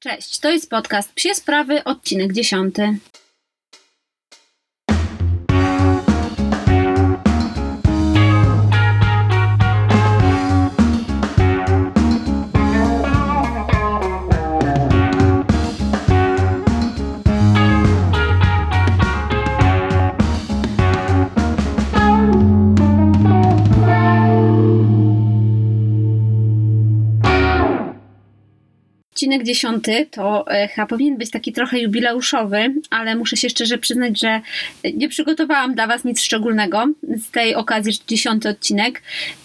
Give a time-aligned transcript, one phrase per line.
[0.00, 2.98] Cześć, to jest podcast Psie Sprawy, odcinek dziesiąty.
[29.28, 34.20] Odcinek dziesiąty to e, chyba powinien być taki trochę jubileuszowy, ale muszę się szczerze przyznać,
[34.20, 34.40] że
[34.94, 39.02] nie przygotowałam dla Was nic szczególnego z tej okazji, że dziesiąty odcinek.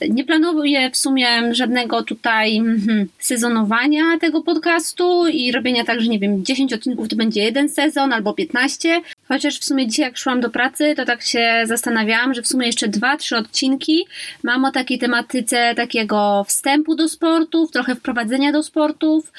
[0.09, 6.19] Nie planuję w sumie żadnego tutaj hmm, sezonowania tego podcastu i robienia tak, że nie
[6.19, 9.01] wiem, 10 odcinków to będzie jeden sezon albo 15.
[9.27, 12.67] Chociaż w sumie dzisiaj, jak szłam do pracy, to tak się zastanawiałam, że w sumie
[12.67, 14.05] jeszcze dwa, trzy odcinki
[14.43, 19.31] mam o takiej tematyce takiego wstępu do sportów, trochę wprowadzenia do sportów,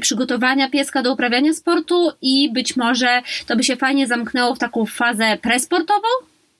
[0.00, 4.86] przygotowania pieska do uprawiania sportu i być może to by się fajnie zamknęło w taką
[4.86, 6.08] fazę presportową,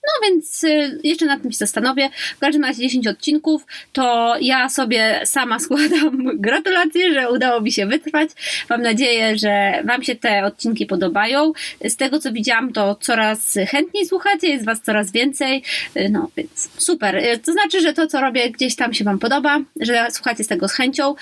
[0.07, 2.11] no więc y, jeszcze nad tym się zastanowię.
[2.37, 7.87] W każdym razie 10 odcinków, to ja sobie sama składam gratulacje, że udało mi się
[7.87, 8.31] wytrwać.
[8.71, 11.53] Mam nadzieję, że Wam się te odcinki podobają.
[11.85, 15.63] Z tego co widziałam, to coraz chętniej słuchacie, jest Was coraz więcej.
[15.97, 17.17] Y, no więc super.
[17.17, 20.47] Y, to znaczy, że to co robię gdzieś tam się Wam podoba, że słuchacie z
[20.47, 21.15] tego z chęcią.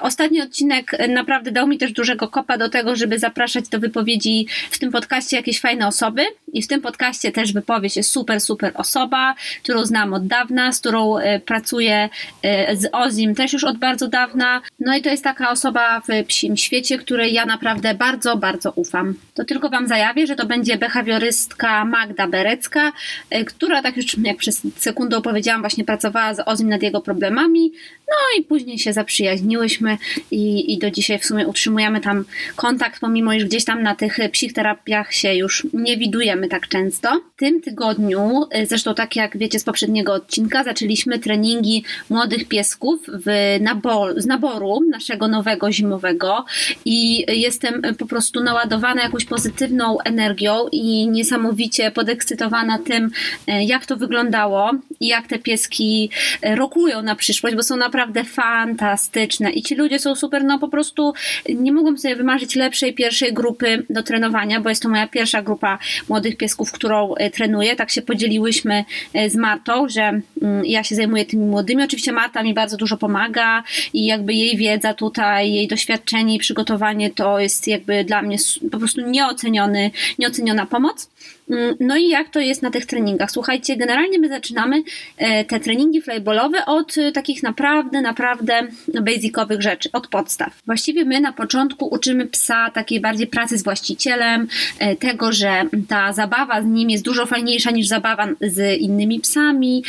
[0.00, 4.78] Ostatni odcinek naprawdę dał mi też dużego kopa do tego, żeby zapraszać do wypowiedzi w
[4.78, 9.34] tym podcaście jakieś fajne osoby i w tym podcaście też wypowiedź jest super, super osoba,
[9.62, 12.08] którą znam od dawna, z którą e, pracuję
[12.42, 14.60] e, z Ozim też już od bardzo dawna.
[14.80, 19.14] No i to jest taka osoba w psim świecie, której ja naprawdę bardzo, bardzo ufam.
[19.34, 22.92] To tylko Wam zajawię, że to będzie behawiorystka Magda Berecka,
[23.30, 27.72] e, która tak już jak przez sekundę opowiedziałam, właśnie pracowała z Ozim nad jego problemami.
[28.08, 29.98] No i później się zaprzyjaźniłyśmy
[30.30, 32.24] i, i do dzisiaj w sumie utrzymujemy tam
[32.56, 37.20] kontakt, pomimo iż gdzieś tam na tych psich terapiach się już nie widujemy tak często.
[37.36, 43.00] W tym tygodniu y, zresztą tak jak wiecie z poprzedniego odcinka, zaczęliśmy treningi młodych piesków
[43.08, 46.44] w nabor, z naboru naszego nowego zimowego
[46.84, 53.10] i jestem po prostu naładowana jakąś pozytywną energią i niesamowicie podekscytowana tym,
[53.48, 54.70] y, jak to wyglądało
[55.00, 56.10] i jak te pieski
[56.42, 61.12] rokują na przyszłość, bo są naprawdę fantastyczne i ci ludzie są super, no po prostu
[61.48, 65.78] nie mogłam sobie wymarzyć lepszej pierwszej grupy do trenowania, bo jest to moja pierwsza grupa
[66.08, 68.84] młodych piesków, którą trenuję, tak się podzieliłyśmy
[69.14, 71.82] e, z Martą, że mm, ja się zajmuję tymi młodymi.
[71.82, 73.62] Oczywiście Marta mi bardzo dużo pomaga
[73.92, 78.36] i jakby jej wiedza tutaj, jej doświadczenie i przygotowanie to jest jakby dla mnie
[78.72, 81.10] po prostu nieoceniony, nieoceniona pomoc.
[81.50, 83.30] Mm, no i jak to jest na tych treningach?
[83.30, 84.82] Słuchajcie, generalnie my zaczynamy
[85.16, 88.62] e, te treningi flyballowe od e, takich naprawdę, naprawdę
[89.02, 90.62] basicowych rzeczy, od podstaw.
[90.66, 94.48] Właściwie my na początku uczymy psa takiej bardziej pracy z właścicielem,
[94.78, 99.84] e, tego, że ta zabawa z nim jest dużo fajniejsza niż zabawa z innymi psami.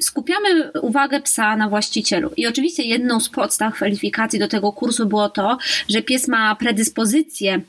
[0.00, 2.30] Skupiamy uwagę psa na właścicielu.
[2.36, 5.58] I oczywiście jedną z podstaw kwalifikacji do tego kursu było to,
[5.88, 7.60] że pies ma predyspozycję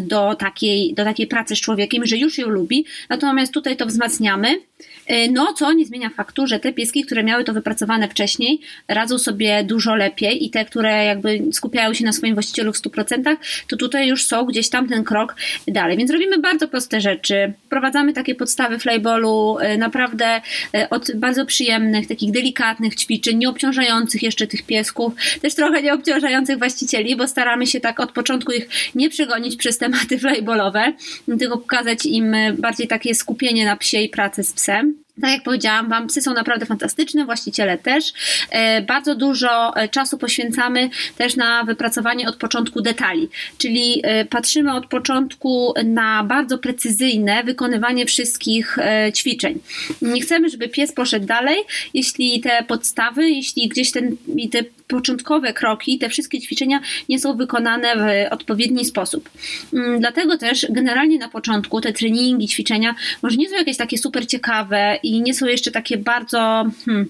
[0.00, 4.60] do takiej, do takiej pracy z człowiekiem, że już ją lubi, natomiast tutaj to wzmacniamy.
[5.08, 9.18] E, no, co nie zmienia faktu, że te pieski, które miały to wypracowane wcześniej, radzą
[9.18, 13.36] sobie dużo lepiej i te, które jakby skupiają się na swoim właścicielu w 100%,
[13.68, 15.36] to tutaj już są gdzieś tam ten krok
[15.68, 15.96] dalej.
[15.96, 17.52] Więc robimy bardzo proste rzeczy.
[17.66, 20.40] Wprowadzamy takie podstawy flyballu, e, naprawdę
[20.74, 27.16] e, od bardzo przyjemnych, takich delikatnych ćwiczeń, nieobciążających jeszcze tych piesków, też trochę nieobciążających właścicieli,
[27.16, 30.92] bo staramy się tak od początku ich nie przegonić przez tematy flyballowe,
[31.38, 34.97] tylko pokazać im bardziej takie skupienie na psie i pracę z psem.
[35.20, 38.12] Tak jak powiedziałam Wam, psy są naprawdę fantastyczne, właściciele też.
[38.50, 44.74] E, bardzo dużo e, czasu poświęcamy też na wypracowanie od początku detali, czyli e, patrzymy
[44.74, 48.76] od początku na bardzo precyzyjne wykonywanie wszystkich
[49.14, 49.60] ćwiczeń.
[50.02, 51.58] Nie chcemy, żeby pies poszedł dalej,
[51.94, 54.16] jeśli te podstawy, jeśli gdzieś ten,
[54.52, 59.30] te początkowe kroki, te wszystkie ćwiczenia nie są wykonane w odpowiedni sposób.
[59.72, 64.26] Mm, dlatego też generalnie na początku te treningi, ćwiczenia może nie są jakieś takie super
[64.26, 67.06] ciekawe i nie są jeszcze takie bardzo hmm,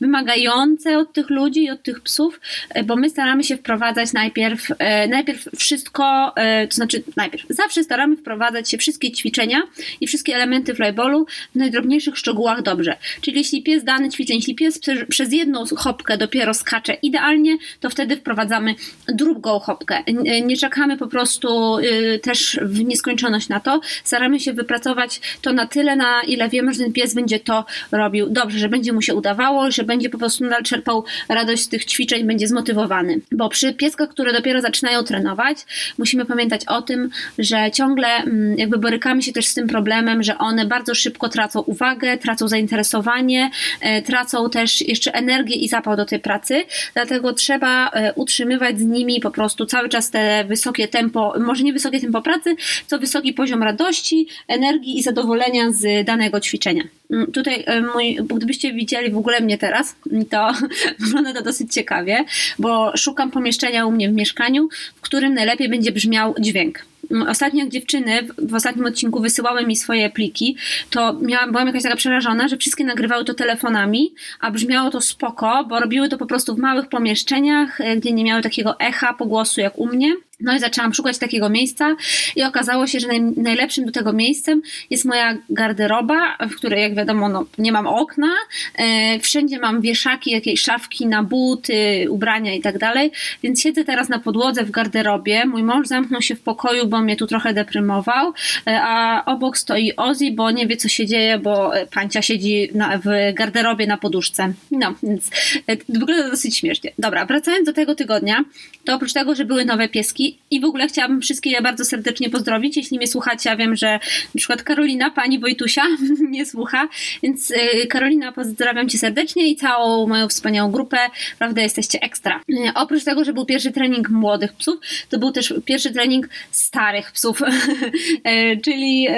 [0.00, 2.40] wymagające od tych ludzi i od tych psów,
[2.70, 7.84] e, bo my staramy się wprowadzać najpierw, e, najpierw wszystko, e, to znaczy najpierw zawsze
[7.84, 9.62] staramy wprowadzać się wszystkie ćwiczenia
[10.00, 12.96] i wszystkie elementy flyballu w najdrobniejszych szczegółach dobrze.
[13.20, 17.90] Czyli jeśli pies dany ćwiczeń, jeśli pies przez jedną hopkę dopiero skacze idealnie, idealnie, to
[17.90, 18.74] wtedy wprowadzamy
[19.08, 20.02] drugą chopkę.
[20.42, 23.80] Nie czekamy po prostu y, też w nieskończoność na to.
[24.04, 28.30] Staramy się wypracować to na tyle, na ile wiemy, że ten pies będzie to robił
[28.30, 31.84] dobrze, że będzie mu się udawało, że będzie po prostu nadal czerpał radość z tych
[31.84, 33.20] ćwiczeń, będzie zmotywowany.
[33.32, 35.58] Bo przy pieskach, które dopiero zaczynają trenować,
[35.98, 40.38] musimy pamiętać o tym, że ciągle mm, jakby borykamy się też z tym problemem, że
[40.38, 46.04] one bardzo szybko tracą uwagę, tracą zainteresowanie, e, tracą też jeszcze energię i zapał do
[46.04, 46.64] tej pracy,
[46.94, 51.72] dlatego trzeba e, utrzymywać z nimi po prostu cały czas te wysokie tempo, może nie
[51.72, 52.56] wysokie tempo pracy,
[52.86, 56.82] co wysoki poziom radości, energii i zadowolenia z danego ćwiczenia.
[57.10, 59.96] Mm, tutaj e, mój, gdybyście widzieli w ogóle mnie teraz,
[60.30, 60.52] to
[61.00, 62.24] wygląda to dosyć ciekawie,
[62.58, 66.91] bo szukam pomieszczenia u mnie w mieszkaniu, w którym najlepiej będzie brzmiał dźwięk
[67.28, 70.56] ostatnio jak dziewczyny w ostatnim odcinku wysyłały mi swoje pliki,
[70.90, 75.64] to miałam, byłam jakaś taka przerażona, że wszystkie nagrywały to telefonami, a brzmiało to spoko,
[75.68, 79.60] bo robiły to po prostu w małych pomieszczeniach, e, gdzie nie miały takiego echa pogłosu
[79.60, 80.14] jak u mnie.
[80.42, 81.96] No i zaczęłam szukać takiego miejsca
[82.36, 86.94] i okazało się, że naj, najlepszym do tego miejscem jest moja garderoba, w której jak
[86.94, 88.28] wiadomo no, nie mam okna,
[88.74, 93.10] e, wszędzie mam wieszaki, jakieś szafki na buty, ubrania i tak dalej,
[93.42, 97.16] więc siedzę teraz na podłodze w garderobie, mój mąż zamknął się w pokoju, bo mnie
[97.16, 98.32] tu trochę deprymował,
[98.66, 102.68] e, a obok stoi Ozzy, bo nie wie co się dzieje, bo e, pancia siedzi
[102.74, 104.52] na, w garderobie na poduszce.
[104.70, 105.30] No, więc
[105.66, 106.92] e, wygląda dosyć śmiesznie.
[106.98, 108.44] Dobra, wracając do tego tygodnia,
[108.84, 112.30] to oprócz tego, że były nowe pieski, i, w ogóle chciałabym wszystkie je bardzo serdecznie
[112.30, 112.76] pozdrowić.
[112.76, 113.92] Jeśli mnie słuchacie, ja wiem, że
[114.34, 115.82] na przykład Karolina, pani Wojtusia
[116.30, 116.88] nie słucha,
[117.22, 120.98] więc y, Karolina, pozdrawiam cię serdecznie i całą moją wspaniałą grupę.
[121.38, 122.40] Prawda, jesteście ekstra.
[122.50, 124.76] Y, oprócz tego, że był pierwszy trening młodych psów,
[125.10, 129.08] to był też pierwszy trening starych psów, y, czyli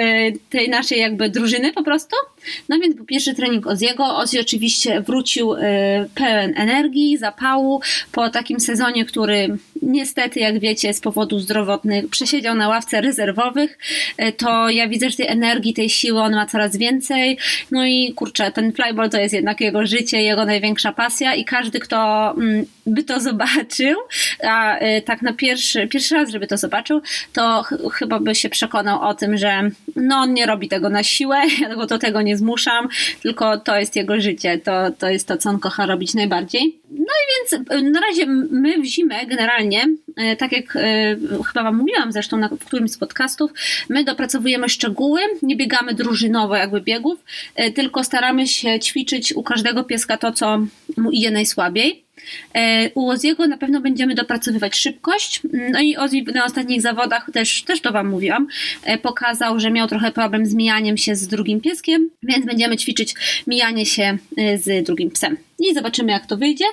[0.49, 2.15] tej naszej jakby drużyny po prostu.
[2.69, 4.17] No więc był pierwszy trening Oziego.
[4.17, 5.55] Ozzy oczywiście wrócił
[6.15, 7.81] pełen energii, zapału
[8.11, 13.77] po takim sezonie, który niestety, jak wiecie, z powodów zdrowotnych przesiedział na ławce rezerwowych,
[14.17, 17.37] e, to ja widzę, że tej energii, tej siły on ma coraz więcej.
[17.71, 21.79] No i kurczę, ten flyball to jest jednak jego życie, jego największa pasja i każdy,
[21.79, 23.99] kto mm, by to zobaczył,
[24.43, 27.01] a e, tak na pierwszy, pierwszy raz, żeby to zobaczył,
[27.33, 31.03] to ch chyba by się przekonał o tym, że no on nie robi tego na
[31.03, 32.87] siłę, ja go do tego nie zmuszam,
[33.21, 36.79] tylko to jest jego życie, to, to jest to, co on kocha robić najbardziej.
[36.91, 39.85] No i więc e, na razie my w zimę generalnie,
[40.15, 40.77] e, tak jak
[41.47, 43.51] chyba Wam mówiłam zresztą na, w którymś z podcastów,
[43.89, 47.19] my dopracowujemy szczegóły, nie biegamy drużynowo jakby biegów,
[47.75, 50.59] tylko staramy się ćwiczyć u każdego pieska to, co
[50.97, 52.04] mu idzie najsłabiej.
[52.53, 55.41] E, u Oziego na pewno będziemy dopracowywać szybkość.
[55.71, 58.47] No i Ozzy na ostatnich zawodach też, też to Wam mówiłam,
[58.83, 63.15] e, pokazał, że miał trochę problem z mijaniem się z drugim pieskiem, więc będziemy ćwiczyć
[63.47, 65.37] mijanie się e, z drugim psem.
[65.59, 66.65] I zobaczymy, jak to wyjdzie.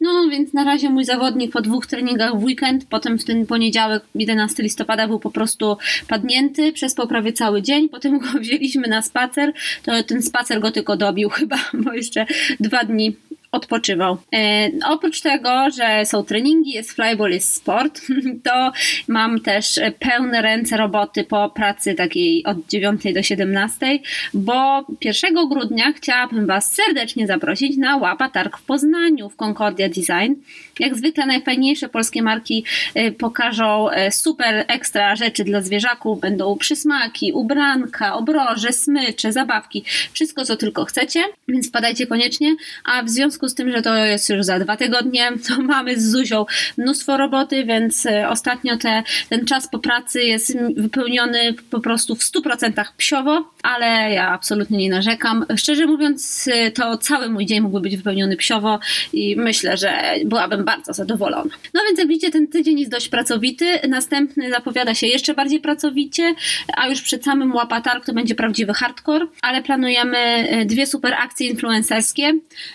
[0.00, 4.02] No więc na razie mój zawodnik po dwóch treningach w weekend, potem w ten poniedziałek,
[4.14, 5.76] 11 listopada, był po prostu
[6.08, 7.88] padnięty, przespał prawie cały dzień.
[7.88, 9.52] Potem go wzięliśmy na spacer.
[9.82, 12.26] To ten spacer go tylko dobił chyba, bo jeszcze
[12.60, 13.16] dwa dni
[13.54, 14.18] odpoczywał.
[14.34, 18.00] E, oprócz tego, że są treningi, jest flyball, jest sport,
[18.46, 18.72] to
[19.08, 23.98] mam też pełne ręce roboty po pracy takiej od 9 do 17,
[24.34, 30.34] bo 1 grudnia chciałabym Was serdecznie zaprosić na Łapa Targ w Poznaniu w Concordia Design.
[30.78, 32.64] Jak zwykle najfajniejsze polskie marki
[32.94, 36.20] e, pokażą e, super ekstra rzeczy dla zwierzaków.
[36.20, 42.56] Będą przysmaki, ubranka, obroże, smycze, zabawki, wszystko co tylko chcecie, więc wpadajcie koniecznie.
[42.84, 46.10] A w związku z tym, że to jest już za dwa tygodnie, to mamy z
[46.10, 46.46] Zuzią
[46.78, 52.20] mnóstwo roboty, więc e, ostatnio te, ten czas po pracy jest wypełniony po prostu w
[52.20, 55.46] 100% psiowo, ale ja absolutnie nie narzekam.
[55.56, 58.78] Szczerze mówiąc, to cały mój dzień mógłby być wypełniony psiowo
[59.12, 61.50] i myślę, że byłabym bardzo zadowolona.
[61.74, 63.78] No więc jak widzicie, ten tydzień jest dość pracowity.
[63.88, 66.34] Następny zapowiada się jeszcze bardziej pracowicie,
[66.76, 71.48] a już przed samym łapatarg to będzie prawdziwy hardcore, ale planujemy e, dwie super akcje
[71.48, 72.32] influencerskie.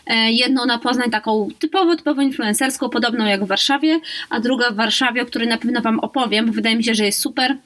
[0.07, 3.99] E, jedną na Poznań taką typowo, typowo influencerską, podobną jak w Warszawie,
[4.29, 7.05] a druga w Warszawie, o której na pewno Wam opowiem, bo wydaje mi się, że
[7.05, 7.57] jest super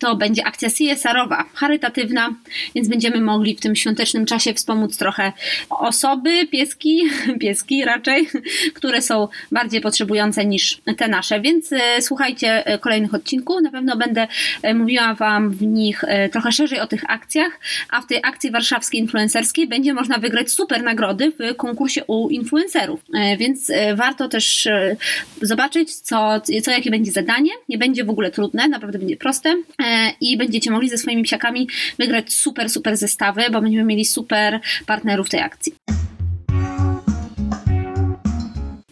[0.00, 2.34] to będzie akcja CSR-owa, charytatywna,
[2.74, 5.32] więc będziemy mogli w tym świątecznym czasie wspomóc trochę
[5.70, 7.02] osoby, pieski,
[7.40, 8.28] pieski raczej,
[8.74, 11.40] które są bardziej potrzebujące niż te nasze.
[11.40, 13.62] Więc e, słuchajcie e, kolejnych odcinków.
[13.62, 14.28] Na pewno będę
[14.62, 19.00] e, mówiła Wam w nich trochę szerzej o tych akcjach, a w tej akcji warszawskiej
[19.00, 23.00] influencerskiej będzie można wygrać super nagrody w konkursie u influencerów.
[23.38, 24.68] Więc warto też
[25.42, 27.50] zobaczyć, co, co jakie będzie zadanie.
[27.68, 29.54] Nie będzie w ogóle trudne, naprawdę będzie proste.
[29.82, 31.68] E, i będziecie mogli ze swoimi psiakami
[31.98, 35.74] wygrać super, super zestawy, bo będziemy mieli super partnerów tej akcji.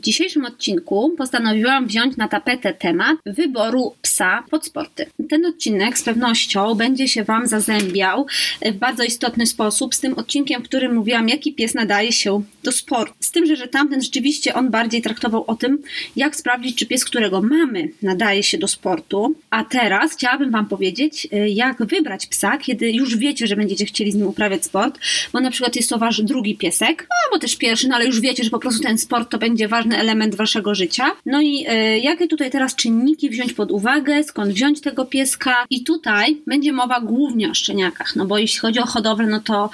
[0.04, 5.06] Dzisiejszym odcinku postanowiłam wziąć na tapetę temat wyboru psa pod sporty.
[5.28, 8.26] Ten odcinek z pewnością będzie się Wam zazębiał
[8.62, 12.72] w bardzo istotny sposób z tym odcinkiem, w którym mówiłam, jaki pies nadaje się do
[12.72, 13.14] sportu.
[13.20, 15.78] Z tym, że, że tamten rzeczywiście on bardziej traktował o tym,
[16.16, 19.34] jak sprawdzić, czy pies, którego mamy, nadaje się do sportu.
[19.50, 24.12] A teraz chciałabym Wam powiedzieć, y, jak wybrać psa, kiedy już wiecie, że będziecie chcieli
[24.12, 24.98] z nim uprawiać sport,
[25.32, 28.44] bo na przykład jest to Wasz drugi piesek, albo też pierwszy, no ale już wiecie,
[28.44, 31.10] że po prostu ten sport to będzie ważny element Waszego życia.
[31.26, 35.84] No i y, jakie tutaj teraz czynniki wziąć pod uwagę, skąd wziąć tego pieska i
[35.84, 39.70] tutaj będzie mowa głównie o szczeniakach, no bo jeśli chodzi o hodowlę, no to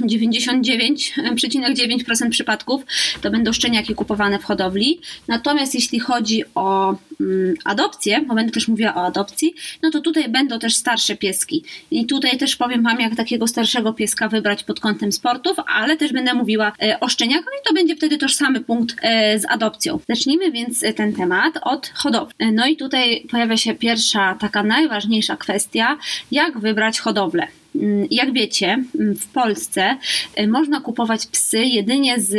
[0.00, 2.82] 99,9% przypadków
[3.22, 5.00] to będą szczeniaki kupowane w hodowli.
[5.28, 10.28] Natomiast jeśli chodzi o mm, adopcję, bo będę też mówiła o adopcji, no to tutaj
[10.28, 11.64] będą też starsze pieski.
[11.90, 16.12] I tutaj też powiem Wam, jak takiego starszego pieska wybrać pod kątem sportów, ale też
[16.12, 19.98] będę mówiła e, o szczeniakach i to będzie wtedy tożsamy punkt e, z adopcją.
[20.08, 22.34] Zacznijmy więc e, ten temat od hodowli.
[22.38, 25.98] E, no i tutaj pojawia się pierwsza, taka najważniejsza kwestia,
[26.30, 27.46] jak wybrać hodowlę.
[27.74, 29.96] Mm, Jak wiecie, mm, w Polsce
[30.40, 32.34] y, można kupować psy jedynie z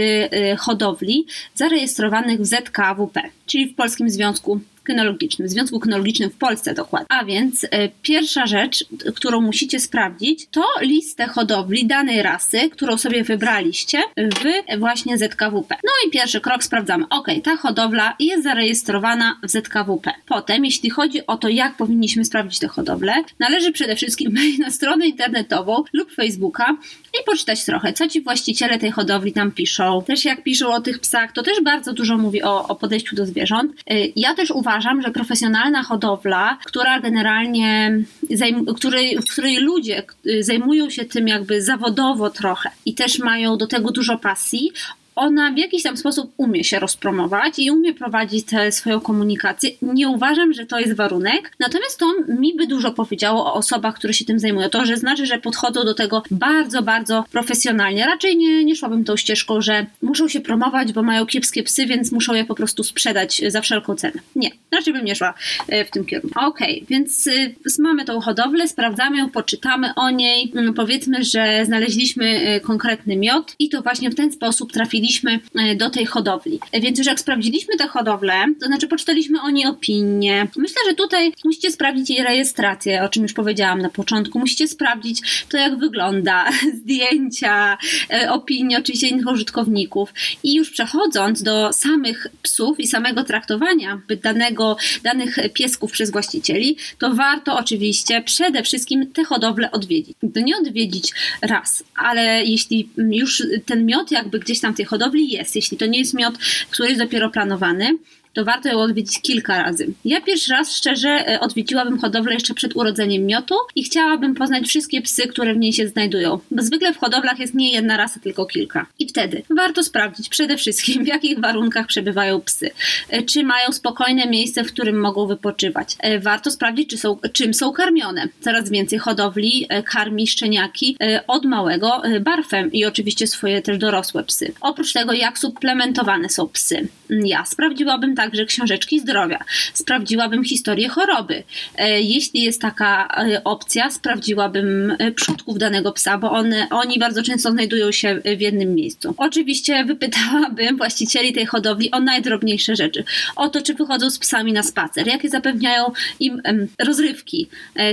[0.59, 1.25] hodowli
[1.55, 4.59] zarejestrowanych w ZKWP, czyli w Polskim Związku
[4.89, 7.07] Kynologicznym, w Związku Kynologicznym w Polsce dokładnie.
[7.09, 7.67] A więc y,
[8.01, 15.17] pierwsza rzecz, którą musicie sprawdzić, to listę hodowli danej rasy, którą sobie wybraliście w właśnie
[15.17, 15.75] ZKWP.
[15.83, 17.05] No i pierwszy krok sprawdzamy.
[17.09, 20.13] Ok, ta hodowla jest zarejestrowana w ZKWP.
[20.25, 24.71] Potem, jeśli chodzi o to, jak powinniśmy sprawdzić tę hodowlę, należy przede wszystkim wejść na
[24.71, 26.77] stronę internetową lub Facebooka
[27.13, 30.03] i poczytać trochę, co ci właściciele tej hodowli tam piszą.
[30.07, 33.25] Też jak piszą o tych psach, to też bardzo dużo mówi o, o podejściu do
[33.25, 33.71] zwierząt.
[33.91, 37.99] Y, Ja też uważam, że profesjonalna hodowla, która generalnie,
[38.31, 43.57] zajm- której, w której ludzie y, zajmują się tym jakby zawodowo trochę i też mają
[43.57, 44.71] do tego dużo pasji,
[45.19, 49.69] ona w jakiś tam sposób umie się rozpromować i umie prowadzić swoją komunikację.
[49.81, 52.05] Nie uważam, że to jest warunek, natomiast to
[52.39, 54.69] mi by dużo powiedziało o osobach, które się tym zajmują.
[54.69, 58.05] To, że znaczy, że podchodzą do tego bardzo, bardzo profesjonalnie.
[58.05, 62.11] Raczej nie, nie szłabym tą ścieżką, że muszą się promować, bo mają kiepskie psy, więc
[62.11, 64.21] muszą je po prostu sprzedać za wszelką cenę.
[64.35, 65.33] Nie, raczej bym nie szła
[65.67, 66.39] e, w tym kierunku.
[66.39, 70.51] Okej, więc y, mamy tą hodowlę, sprawdzamy ją, poczytamy o niej.
[70.55, 75.08] Mm, Powiedzmy, że znaleźliśmy konkretny miod i to właśnie w ten sposób trafiliśmy
[75.55, 76.59] e, do tej hodowli.
[76.71, 80.47] E, Więc już jak sprawdziliśmy tę hodowlę, to znaczy poczytaliśmy o niej opinię.
[80.57, 84.39] Myślę, że tutaj musicie sprawdzić jej rejestrację, o czym już powiedziałam na początku.
[84.39, 86.45] Musicie sprawdzić to, jak wygląda,
[86.79, 87.77] zdjęcia,
[88.13, 90.13] e, opinie oczywiście innych użytkowników.
[90.43, 97.13] I już przechodząc do samych psów i samego traktowania danego, danych piesków przez właścicieli, to
[97.13, 100.17] warto oczywiście przede wszystkim tę hodowlę odwiedzić.
[100.33, 105.29] To nie odwiedzić raz, ale jeśli już ten miod jakby gdzieś tam w tej hodowli
[105.29, 106.37] jest, jeśli to nie jest miod,
[106.71, 107.97] który jest dopiero planowany,
[108.39, 109.93] to warto ją odwiedzić kilka razy.
[110.05, 115.01] Ja pierwszy raz szczerze e, odwiedziłabym hodowlę jeszcze przed urodzeniem miotu i chciałabym poznać wszystkie
[115.01, 116.39] psy, które w niej się znajdują.
[116.51, 118.85] Bo zwykle w hodowlach jest nie jedna rasa, tylko kilka.
[118.99, 122.69] I wtedy warto sprawdzić przede wszystkim, w jakich warunkach przebywają psy.
[123.09, 125.95] E, Czy mają spokojne miejsce, w którym mogą wypoczywać.
[125.99, 128.27] E, Warto sprawdzić, czy są, czym są karmione.
[128.41, 134.51] Coraz więcej hodowli karmi szczeniaki od małego barfem i oczywiście swoje też dorosłe psy.
[134.61, 136.87] Oprócz tego, jak suplementowane są psy.
[137.11, 139.39] Mm, Ja sprawdziłabym także książeczki zdrowia.
[139.73, 141.43] Sprawdziłabym historię choroby.
[141.77, 147.23] E, Jeśli jest taka e, opcja, sprawdziłabym e, przodków danego psa, bo one, oni bardzo
[147.23, 149.13] często znajdują się w jednym miejscu.
[149.17, 153.03] Oczywiście wypytałabym właścicieli tej hodowli o najdrobniejsze rzeczy.
[153.35, 156.41] O to, czy wychodzą z psami na spacer, jakie zapewniają im
[156.79, 157.47] rozrywki,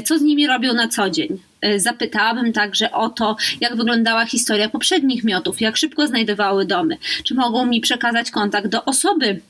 [0.05, 1.38] co z nimi robią na co dzień.
[1.76, 7.66] Zapytałabym także o to, jak wyglądała historia poprzednich miotów, jak szybko znajdowały domy, czy mogą
[7.66, 9.40] mi przekazać kontakt do osoby,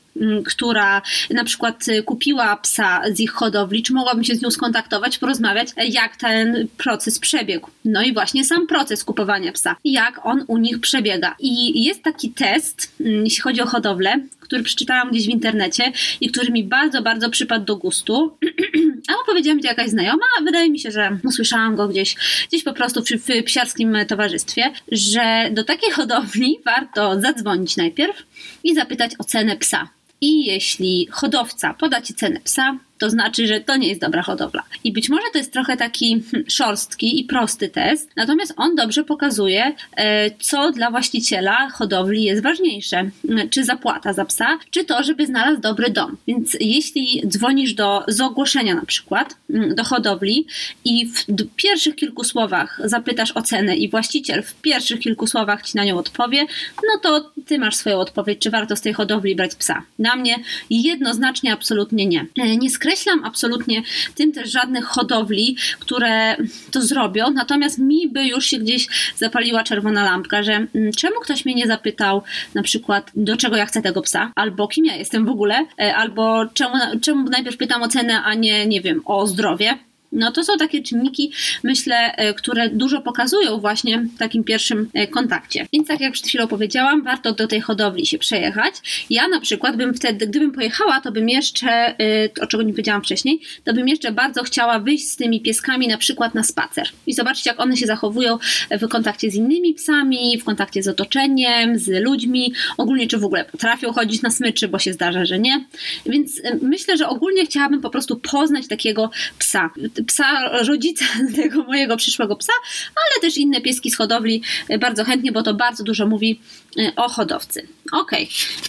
[0.45, 5.17] która na przykład y, kupiła psa z ich hodowli, czy mogłabym się z nią skontaktować,
[5.17, 7.69] porozmawiać, e, jak ten proces przebiegł.
[7.85, 11.35] No i właśnie sam proces kupowania psa, jak on u nich przebiega.
[11.39, 16.51] I jest taki test, jeśli chodzi o hodowlę, który przeczytałam gdzieś w internecie i który
[16.51, 18.37] mi bardzo, bardzo przypadł do gustu.
[19.09, 22.15] A opowiedziała mi jakaś znajoma, a wydaje mi się, że usłyszałam go gdzieś,
[22.47, 28.23] gdzieś po prostu w, w psiarskim towarzystwie, że do takiej hodowli warto zadzwonić najpierw
[28.63, 29.89] i zapytać o cenę psa.
[30.21, 34.63] I jeśli hodowca poda ci cenę psa, to znaczy, że to nie jest dobra hodowla.
[34.83, 39.03] I być może to jest trochę taki hmm, szorstki i prosty test, natomiast on dobrze
[39.03, 43.09] pokazuje, e, co dla właściciela hodowli jest ważniejsze.
[43.49, 46.17] Czy zapłata za psa, czy to, żeby znalazł dobry dom.
[46.27, 50.47] Więc jeśli dzwonisz do, z ogłoszenia na przykład, mm, do hodowli
[50.85, 51.25] i w
[51.55, 55.97] pierwszych kilku słowach zapytasz o cenę i właściciel w pierwszych kilku słowach ci na nią
[55.97, 59.83] odpowie, no to ty masz swoją odpowiedź, czy warto z tej hodowli brać psa.
[59.99, 60.35] Na mnie
[60.69, 62.25] jednoznacznie absolutnie nie.
[62.39, 63.81] E, nie skreślam absolutnie
[64.15, 66.35] tym też żadnych hodowli, które
[66.71, 71.45] to zrobią, natomiast mi by już się gdzieś zapaliła czerwona lampka, że mm, czemu ktoś
[71.45, 72.23] mnie nie zapytał
[72.55, 75.95] na przykład, do czego ja chcę tego psa, albo kim ja jestem w ogóle, e,
[75.95, 79.77] albo czemu, czemu najpierw pytam o cenę, a nie, nie wiem, o zdrowie.
[80.11, 81.31] No to są takie czynniki,
[81.63, 85.67] myślę, e, które dużo pokazują właśnie w takim pierwszym e, kontakcie.
[85.73, 89.05] Więc tak jak przed chwilą powiedziałam, warto do tej hodowli się przejechać.
[89.09, 93.01] Ja na przykład bym wtedy, gdybym pojechała, to bym jeszcze, e, o czego nie powiedziałam
[93.01, 97.13] wcześniej, to bym jeszcze bardzo chciała wyjść z tymi pieskami na przykład na spacer i
[97.13, 98.37] zobaczyć, jak one się zachowują
[98.71, 103.45] w kontakcie z innymi psami, w kontakcie z otoczeniem, z ludźmi, ogólnie czy w ogóle
[103.45, 105.65] potrafią chodzić na smyczy, bo się zdarza, że nie.
[106.05, 109.09] Więc myślę, że ogólnie chciałabym po prostu poznać takiego
[109.39, 109.69] psa
[110.07, 112.53] psa, rodzica tego mojego przyszłego psa,
[112.95, 114.41] ale też inne pieski z hodowli
[114.79, 116.39] bardzo chętnie, bo to bardzo dużo mówi
[116.79, 117.67] e, o hodowcy.
[117.91, 118.11] Ok,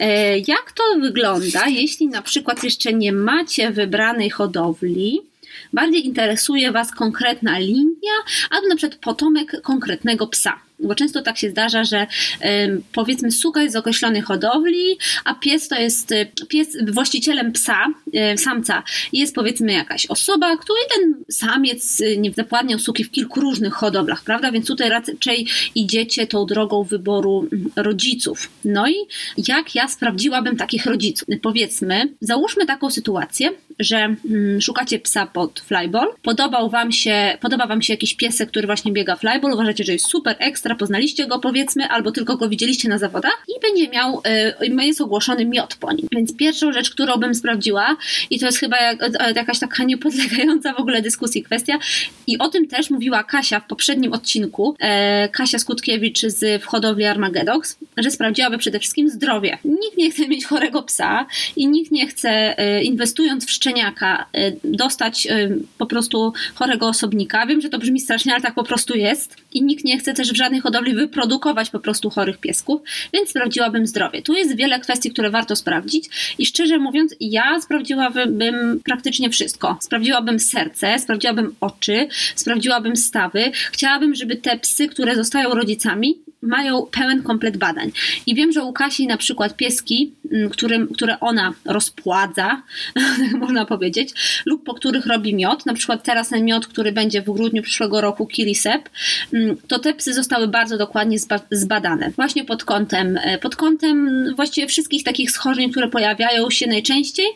[0.01, 5.21] e, jak to wygląda, jeśli na przykład jeszcze nie macie wybranej hodowli?
[5.73, 8.13] Bardziej interesuje Was konkretna linia,
[8.51, 12.07] albo na przykład potomek konkretnego psa bo często tak się zdarza, że
[12.93, 16.15] powiedzmy suka jest z określonej hodowli, a pies to jest
[16.49, 17.87] pies właścicielem psa,
[18.37, 18.83] samca
[19.13, 24.25] jest powiedzmy jakaś osoba, której ten samiec y, nie zapładniał suki w kilku różnych hodowlach,
[24.25, 24.53] prawda?
[24.53, 28.51] Więc tutaj raczej idziecie tą drogą wyboru mm, rodziców.
[28.65, 28.95] No i
[29.49, 31.29] jak ja sprawdziłabym takich rodziców?
[31.43, 37.83] Powiedzmy, załóżmy taką sytuację, że mm, szukacie psa pod flyball, podobał wam się, podoba wam
[37.83, 41.89] się jakiś piesek, który właśnie biega flyball, uważacie, że jest super ekstra, poznaliście go powiedzmy,
[41.89, 44.23] albo tylko go widzieliście na zawodach i będzie miał,
[44.63, 46.07] y, jest ogłoszony miot po nim.
[46.13, 47.97] Więc pierwszą rzecz, którą bym sprawdziła
[48.31, 48.99] i to jest chyba jak,
[49.37, 51.79] jakaś taka niepodlegająca w ogóle dyskusji kwestia
[52.27, 57.05] i o tym też mówiła Kasia w poprzednim odcinku, e, Kasia Skutkiewicz z w hodowli
[57.05, 59.59] Armagedox, że sprawdziłaby przede wszystkim zdrowie.
[59.65, 64.27] Nikt nie chce mieć chorego psa i nikt nie chce e, inwestując w szczęście szczeniaka
[64.37, 67.47] y, dostać y, po prostu chorego osobnika.
[67.47, 69.37] Wiem, że to brzmi strasznie, ale tak po prostu jest.
[69.53, 72.81] I nikt nie chce też w żadnej hodowli wyprodukować po prostu chorych piesków,
[73.13, 74.23] więc sprawdziłabym zdrowie.
[74.23, 79.79] Tu jest wiele kwestii, które warto sprawdzić i szczerze mówiąc, ja sprawdziłabym praktycznie wszystko.
[79.81, 83.51] Sprawdziłabym serce, sprawdziłabym oczy, sprawdziłabym stawy.
[83.73, 87.92] Chciałabym, żeby te psy, które zostają rodzicami, mają pełen komplet badań.
[88.27, 92.62] I wiem, że u Kasi na przykład pieski, mm, którym, które ona rozpładza,
[93.40, 94.11] można powiedzieć,
[94.46, 98.01] lub po których robi miod, na przykład teraz ten miod, który będzie w grudniu przyszłego
[98.01, 98.88] roku Kilisep,
[99.33, 101.18] mm, to te psy zostały bardzo dokładnie
[101.51, 102.11] zbadane.
[102.11, 107.27] Właśnie pod kątem, e, pod kątem właściwie wszystkich takich schorzeń, które pojawiają się najczęściej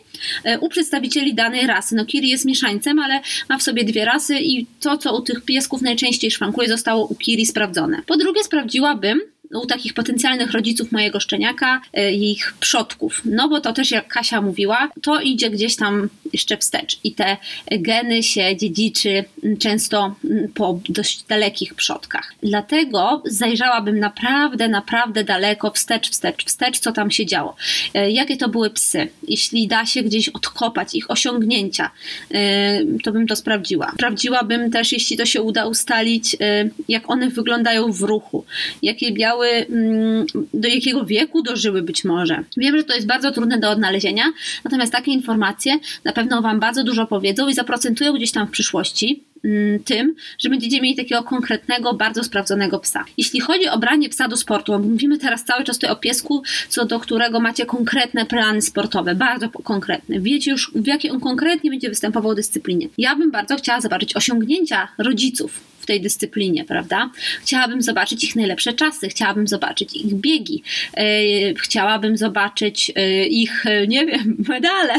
[0.43, 1.95] e, u przedstawicieli danej rasy.
[1.95, 5.41] No Kiri jest mieszańcem, ale ma w sobie dwie rasy i to, co u tych
[5.41, 8.01] piesków najczęściej szwankuje, zostało u Kiri sprawdzone.
[8.05, 13.21] Po drugie sprawdziła chciałabym u takich potencjalnych rodziców mojego szczeniaka, e, ich przodków.
[13.25, 17.37] No bo to też, jak Kasia mówiła, to idzie gdzieś tam jeszcze wstecz i te
[17.71, 19.23] geny się dziedziczy
[19.59, 20.15] często
[20.53, 22.33] po dość dalekich przodkach.
[22.43, 27.55] Dlatego zajrzałabym naprawdę, naprawdę daleko wstecz, wstecz, wstecz, co tam się działo.
[27.93, 29.07] E, jakie to były psy?
[29.27, 31.91] Jeśli da się gdzieś odkopać ich osiągnięcia,
[32.31, 33.91] e, to bym to sprawdziła.
[33.93, 36.37] Sprawdziłabym też, jeśli to się uda ustalić,
[36.87, 38.45] jak one wyglądają w ruchu,
[38.81, 42.43] jakie białe Mm, do jakiego wieku dożyły być może.
[42.57, 44.23] Wiem, że to jest bardzo trudne do odnalezienia,
[44.63, 49.23] natomiast takie informacje na pewno Wam bardzo dużo powiedzą i zaprocentują gdzieś tam w przyszłości
[49.43, 53.05] mm, tym, że będziecie mieli takiego konkretnego, bardzo sprawdzonego psa.
[53.17, 56.85] Jeśli chodzi o branie psa do sportu, mówimy teraz cały czas tutaj o piesku, co
[56.85, 60.19] do którego macie konkretne plany sportowe, bardzo konkretne.
[60.19, 62.87] Wiecie już, w jakiej on konkretnie będzie występował dyscyplinie.
[62.97, 67.09] Ja bym bardzo chciała zobaczyć osiągnięcia rodziców w tej dyscyplinie, prawda?
[67.41, 70.63] Chciałabym zobaczyć ich najlepsze czasy, chciałabym zobaczyć ich biegi,
[70.97, 71.03] e,
[71.53, 74.93] chciałabym zobaczyć e, ich, e, nie wiem, medale.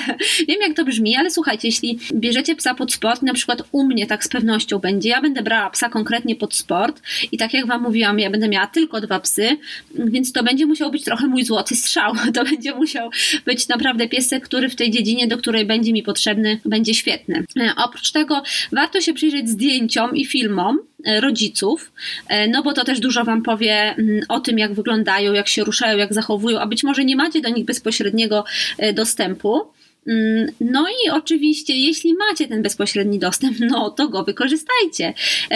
[0.49, 4.07] Wiem, jak to brzmi, ale słuchajcie, jeśli bierzecie psa pod sport, na przykład u mnie
[4.07, 7.83] tak z pewnością będzie, ja będę brała psa konkretnie pod sport i tak jak Wam
[7.83, 9.57] mówiłam, ja będę miała tylko dwa psy,
[9.95, 12.13] więc to będzie musiał być trochę mój złoty strzał.
[12.35, 13.11] To będzie musiał
[13.45, 17.45] być naprawdę piesek, który w tej dziedzinie, do której będzie mi potrzebny, będzie świetny.
[17.77, 18.43] Oprócz tego
[18.73, 20.74] warto się przyjrzeć zdjęciom i filmom,
[21.05, 21.93] E, rodziców,
[22.29, 25.65] e, no bo to też dużo Wam powie mm, o tym, jak wyglądają, jak się
[25.65, 28.45] ruszają, jak zachowują, a być może nie macie do nich bezpośredniego
[28.79, 29.61] e, dostępu.
[30.07, 35.15] Mm, no i oczywiście, jeśli macie ten bezpośredni dostęp, no to go wykorzystajcie.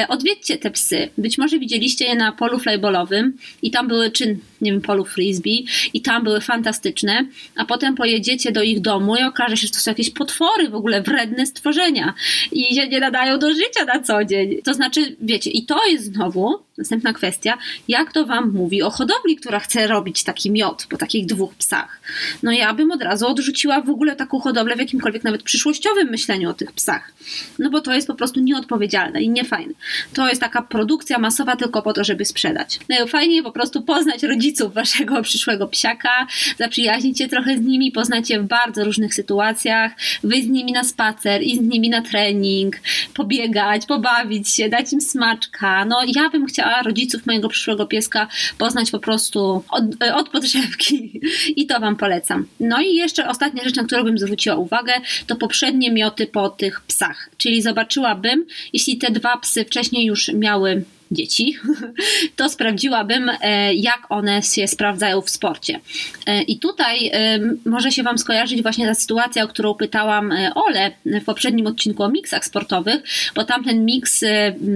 [0.09, 1.09] Odwiedźcie te psy.
[1.19, 5.67] Być może widzieliście je na polu flyballowym i tam były, czy nie wiem, polu frisbee
[5.95, 9.81] i tam były fantastyczne, a potem pojedziecie do ich domu i okaże się, że to
[9.81, 12.15] są jakieś potwory w ogóle, wredne stworzenia
[12.53, 14.63] i się nie nadają do życia na co dzień.
[14.63, 19.37] To znaczy, wiecie, i to jest znowu następna kwestia, jak to wam mówi o hodowli,
[19.37, 22.01] która chce robić taki miod po takich dwóch psach.
[22.43, 26.51] No ja bym od razu odrzuciła w ogóle taką hodowlę w jakimkolwiek nawet przyszłościowym myśleniu
[26.51, 27.13] o tych psach.
[27.59, 29.73] No bo to jest po prostu nieodpowiedzialne i niefajne.
[30.15, 32.81] To jest taka produkcja masowa tylko po to, żeby sprzedać.
[32.89, 36.27] No i fajnie po prostu poznać rodziców waszego przyszłego psiaka,
[36.59, 39.93] zaprzyjaźnić się trochę z nimi, poznać je w bardzo różnych sytuacjach,
[40.25, 42.77] wyjść z nimi na spacer, iść z nimi na trening,
[43.15, 45.85] pobiegać, pobawić się, dać im smaczka.
[45.85, 49.85] No ja bym chciała rodziców mojego przyszłego pieska poznać po prostu od,
[50.15, 51.21] od podszewki
[51.57, 52.47] i to wam polecam.
[52.61, 54.93] No i jeszcze ostatnia rzecz, na którą bym zwróciła uwagę,
[55.27, 57.31] to poprzednie mioty po tych psach.
[57.37, 61.57] Czyli zobaczyłabym, jeśli te dwa psy wcześniej już miały dzieci,
[62.37, 65.81] to sprawdziłabym, e, jak one się sprawdzają w sporcie.
[66.27, 70.91] E, I tutaj e, może się Wam skojarzyć właśnie ta sytuacja, o którą pytałam Ole
[71.05, 73.03] w poprzednim odcinku o miksach sportowych,
[73.35, 74.25] bo tamten miks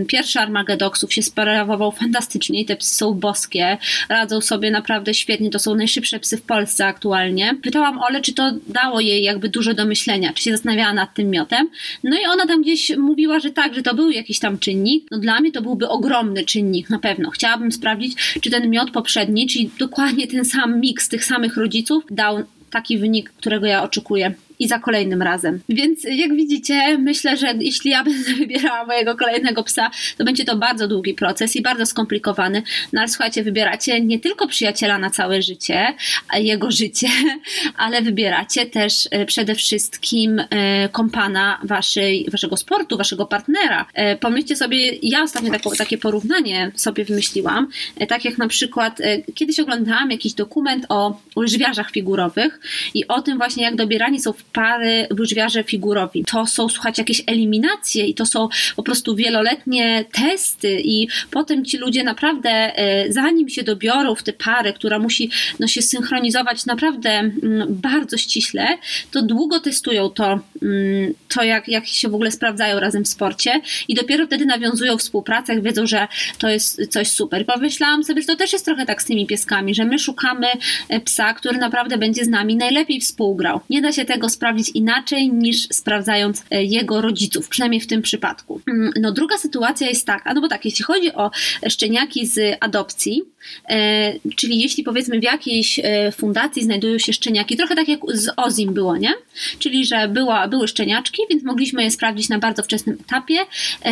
[0.09, 5.59] pierwszy Armagedoksów się sprawował fantastycznie i te psy są boskie, radzą sobie naprawdę świetnie, to
[5.59, 7.57] są najszybsze psy w Polsce aktualnie.
[7.63, 11.31] Pytałam Ole, czy to dało jej jakby dużo do myślenia, czy się zastanawiała nad tym
[11.31, 11.69] miotem.
[12.05, 15.07] No i ona tam gdzieś mówiła, że tak, że to był jakiś tam czynnik.
[15.11, 17.31] No dla mnie to byłby ogromny ogromny czynnik, na pewno.
[17.31, 22.43] Chciałabym sprawdzić, czy ten miod poprzedni, czyli dokładnie ten sam miks tych samych rodziców, dał
[22.71, 25.61] taki wynik, którego ja oczekuję i za kolejnym razem.
[25.69, 30.57] Więc jak widzicie, myślę, że jeśli ja będę wybierała mojego kolejnego psa, to będzie to
[30.57, 32.63] bardzo długi proces i bardzo skomplikowany.
[32.93, 35.95] No ale słuchajcie, wybieracie nie tylko przyjaciela na całe życie,
[36.35, 37.09] jego życie,
[37.77, 43.87] ale wybieracie też e, przede wszystkim e, kompana waszej, waszego sportu, waszego partnera.
[43.95, 47.69] E, pomyślcie sobie, ja ostatnio takie, porównanie sobie wymyśliłam,
[48.09, 48.99] tak jak na przykład
[49.35, 52.61] kiedyś oglądałam jakiś dokument o łyżwiarzach figurowych
[52.95, 56.25] i o tym właśnie, jak dobierani są w pary łyżwiarze figurowi.
[56.25, 61.79] To są, słuchajcie, jakieś eliminacje i to są po prostu wieloletnie testy i potem ci
[61.79, 67.11] ludzie naprawdę, e, zanim się dobiorą w tę parę, która musi no, się synchronizować naprawdę
[67.11, 67.33] mm,
[67.69, 68.67] bardzo ściśle,
[69.11, 73.61] to długo testują to, mm, to jak, jak się w ogóle sprawdzają razem w sporcie
[73.89, 77.47] i dopiero wtedy nawiązują współpracę, jak wiedzą, że to jest coś super.
[77.47, 80.47] Pomyślałam sobie, że to też jest trochę tak z tymi pieskami, że my szukamy
[80.89, 83.61] e, psa, który naprawdę będzie z nami najlepiej współgrał.
[83.71, 84.42] Nie da się tego sprawdzić
[84.75, 88.61] inaczej niż sprawdzając e, jego rodziców, przynajmniej w tym przypadku.
[88.69, 91.31] Mm, no druga sytuacja jest taka, no bo tak, jeśli chodzi o
[91.69, 93.23] szczeniaki z adopcji,
[93.69, 98.29] e, czyli jeśli powiedzmy w jakiejś e, fundacji znajdują się szczeniaki, trochę tak jak z
[98.37, 99.13] Ozim było, nie?
[99.59, 103.39] Czyli, że była, były szczeniaczki, więc mogliśmy je sprawdzić na bardzo wczesnym etapie,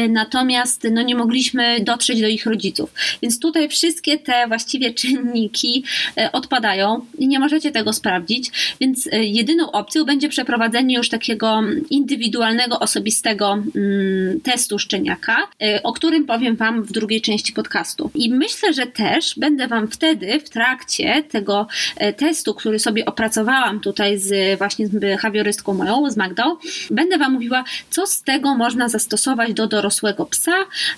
[0.09, 2.93] natomiast no nie mogliśmy dotrzeć do ich rodziców.
[3.23, 5.85] Więc tutaj wszystkie te właściwie czynniki
[6.33, 13.53] odpadają i nie możecie tego sprawdzić, więc jedyną opcją będzie przeprowadzenie już takiego indywidualnego, osobistego
[13.53, 18.11] mm, testu szczeniaka, y, o którym powiem Wam w drugiej części podcastu.
[18.15, 21.67] I myślę, że też będę Wam wtedy w trakcie tego
[22.03, 26.57] y, testu, który sobie opracowałam tutaj z właśnie z behawiorystką moją, z Magdą,
[26.91, 30.55] będę Wam mówiła, co z tego można zastosować do dorosłego psa,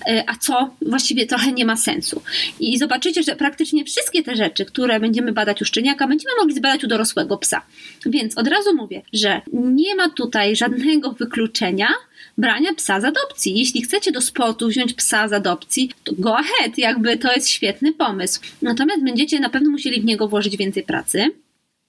[0.08, 2.22] y, a co właściwie trochę nie ma sensu.
[2.60, 6.84] I zobaczycie, że praktycznie wszystkie te rzeczy, które będziemy badać u szczeniaka, będziemy mogli zbadać
[6.84, 7.62] u dorosłego psa.
[8.06, 9.02] Więc od razu mówię,
[9.52, 11.88] nie ma tutaj żadnego wykluczenia
[12.38, 13.58] brania psa z adopcji.
[13.58, 17.92] Jeśli chcecie do sportu wziąć psa z adopcji, to go ahead, jakby to jest świetny
[17.92, 18.40] pomysł.
[18.62, 21.30] Natomiast będziecie na pewno musieli w niego włożyć więcej pracy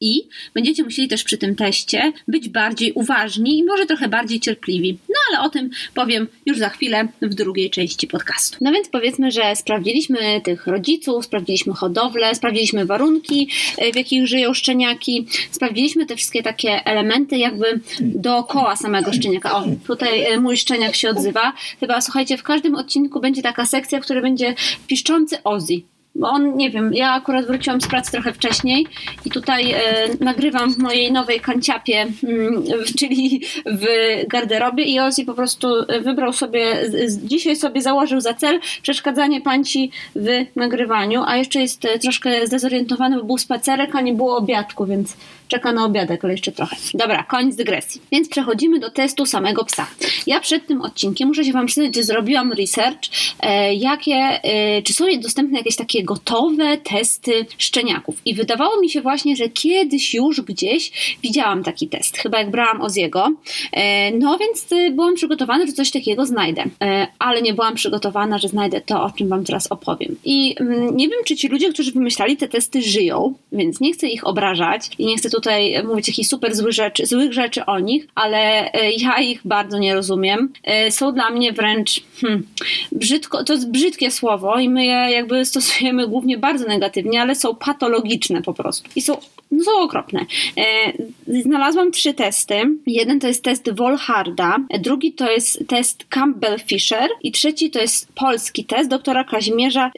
[0.04, 4.98] i będziecie musieli też przy tym teście być bardziej uważni i może trochę bardziej cierpliwi.
[5.10, 8.58] No ale o tym powiem już za chwilę w drugiej części podcastu.
[8.62, 14.54] No więc powiedzmy, że sprawdziliśmy tych rodziców, sprawdziliśmy hodowlę, sprawdziliśmy warunki, e, w jakich żyją
[14.54, 19.56] szczeniaki, sprawdziliśmy te wszystkie takie elementy jakby dookoła samego szczeniaka.
[19.56, 21.54] O, tutaj e, mój szczeniak się odzywa.
[21.80, 24.56] Chyba słuchajcie, w każdym odcinku będzie taka sekcja, w której będzie
[24.88, 28.88] piszczący Ozzy on, nie wiem, ja akurat wróciłam z pracy trochę wcześniej
[29.26, 29.80] i tutaj e,
[30.20, 32.64] nagrywam w mojej nowej kanciapie, mm,
[33.00, 33.86] czyli w
[34.28, 35.68] garderobie i Ozzy po prostu
[36.02, 41.86] wybrał sobie, z, dzisiaj sobie założył za cel przeszkadzanie panci w nagrywaniu, a jeszcze jest
[41.86, 45.18] e, troszkę zdezorientowany, bo był spacerek, a nie było obiadku, więc
[45.54, 46.76] czeka na obiadek, ale jeszcze trochę.
[46.94, 48.02] Dobra, koniec dygresji.
[48.12, 49.88] Więc przechodzimy do testu samego psa.
[50.28, 53.00] Ja przed tym odcinkiem muszę się Wam przyznać, że zrobiłam research,
[53.40, 58.16] e, jakie, e, czy są dostępne jakieś takie gotowe testy szczeniaków.
[58.26, 60.92] I wydawało mi się właśnie, że kiedyś już gdzieś
[61.24, 63.32] widziałam taki test, chyba jak brałam Oziego.
[63.72, 68.38] E, no więc y, byłam przygotowana, że coś takiego znajdę, e, ale nie byłam przygotowana,
[68.38, 70.16] że znajdę to, o czym Wam teraz opowiem.
[70.26, 74.08] I mm, nie wiem, czy ci ludzie, którzy wymyślali te testy, żyją, więc nie chcę
[74.08, 78.08] ich obrażać i nie chcę tutaj mówić jakichś super złych rzeczy, złych rzeczy o nich,
[78.16, 80.54] ale e, ja ich bardzo nie rozumiem.
[80.90, 82.48] Są dla mnie wręcz hmm,
[82.92, 87.56] brzydko, to jest brzydkie słowo i my je jakby stosujemy głównie bardzo negatywnie, ale są
[87.56, 89.18] patologiczne po prostu i są
[89.54, 90.26] no są okropne.
[90.58, 90.94] E,
[91.42, 92.56] znalazłam trzy testy.
[92.88, 98.66] Jeden to jest test Volharda, drugi to jest test Campbell-Fisher i trzeci to jest polski
[98.66, 99.92] test doktora Kazimierza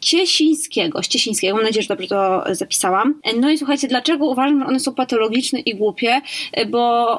[0.00, 1.02] Ciesińskiego.
[1.02, 3.20] Ciesińskiego, mam nadzieję, że dobrze to zapisałam.
[3.36, 6.20] No i słuchajcie, dlaczego uważam, że one są patologiczne i głupie?
[6.68, 7.16] Bo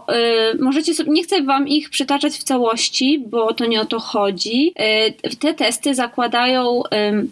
[0.53, 3.99] y, możecie sobie, nie chcę wam ich przytaczać w całości, bo to nie o to
[3.99, 4.73] chodzi.
[5.25, 6.87] Y, te testy zakładają y,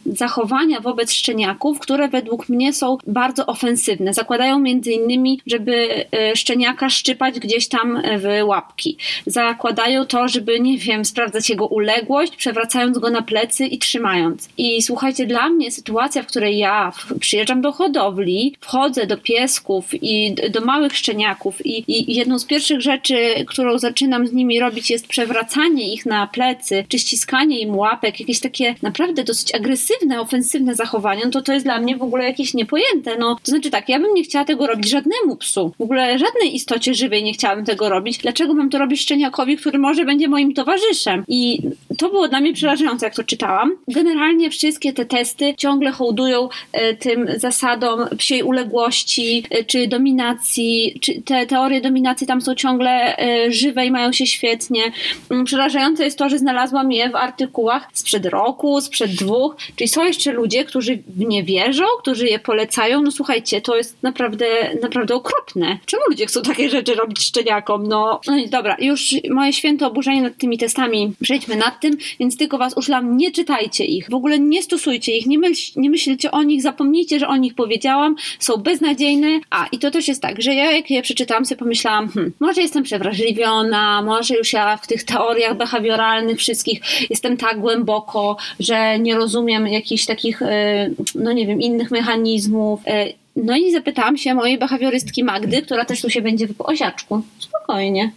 [0.06, 4.14] zachowania wobec szczeniaków, które według mnie są bardzo ofensywne.
[4.14, 8.98] Zakładają między innymi, żeby szczeniaka szczypać gdzieś tam w łapki.
[9.26, 14.50] Zakładają to, żeby, nie wiem, sprawdzać jego uległość, przewracając go na plecy i trzymając.
[14.58, 19.86] I słuchajcie, dla dla mnie sytuacja, w której ja przyjeżdżam do hodowli, wchodzę do piesków
[19.93, 23.15] i do małych szczeniaków i, i jedną z pierwszych rzeczy,
[23.47, 28.39] którą zaczynam z nimi robić jest przewracanie ich na plecy, czy ściskanie im łapek, jakieś
[28.39, 32.54] takie naprawdę dosyć agresywne, ofensywne zachowania, no to to jest dla mnie w ogóle jakieś
[32.54, 33.17] niepojęte.
[33.17, 36.56] No, to znaczy tak, ja bym nie chciała tego robić żadnemu psu, w ogóle żadnej
[36.56, 38.17] istocie żywej nie chciałabym tego robić.
[38.17, 41.23] Dlaczego mam to robić szczeniakowi, który może będzie moim towarzyszem?
[41.28, 41.62] I
[42.00, 43.72] to było dla mnie przerażające, jak to czytałam.
[43.88, 51.22] Generalnie wszystkie te testy ciągle hołdują e, tym zasadom psiej uległości e, czy dominacji, czy
[51.22, 54.84] te teorie dominacji tam są ciągle e, żywe i mają się świetnie.
[55.30, 60.06] Mm, przerażające jest to, że znalazłam je w artykułach sprzed roku, sprzed dwóch, czyli są
[60.06, 63.02] jeszcze ludzie, którzy w nie wierzą, którzy je polecają.
[63.02, 64.46] No słuchajcie, to jest naprawdę,
[64.82, 65.78] naprawdę okropne.
[65.86, 67.88] Czemu ludzie chcą takie rzeczy robić szczeniakom?
[67.88, 71.88] No, no dobra, już moje święte oburzenie nad tymi testami, przejdźmy nad tym,
[72.19, 75.89] więc tylko was uszlam, nie czytajcie ich, w ogóle nie stosujcie ich, nie, myśl, nie
[75.89, 79.39] myślcie o nich, zapomnijcie, że o nich powiedziałam, są beznadziejne.
[79.49, 82.62] A, i to też jest tak, że ja jak je przeczytałam, sobie pomyślałam, hmm, może
[82.62, 89.15] jestem przewrażliwiona, może już ja w tych teoriach behawioralnych wszystkich jestem tak głęboko, że nie
[89.15, 92.82] rozumiem jakichś takich, e, no nie wiem, innych mechanizmów.
[92.88, 96.93] E, no i zapytałam się mojej behawiorystki Magdy, która też tu się będzie wypowiedzieć.
[97.39, 98.12] Spokojnie.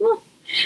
[0.00, 0.08] No,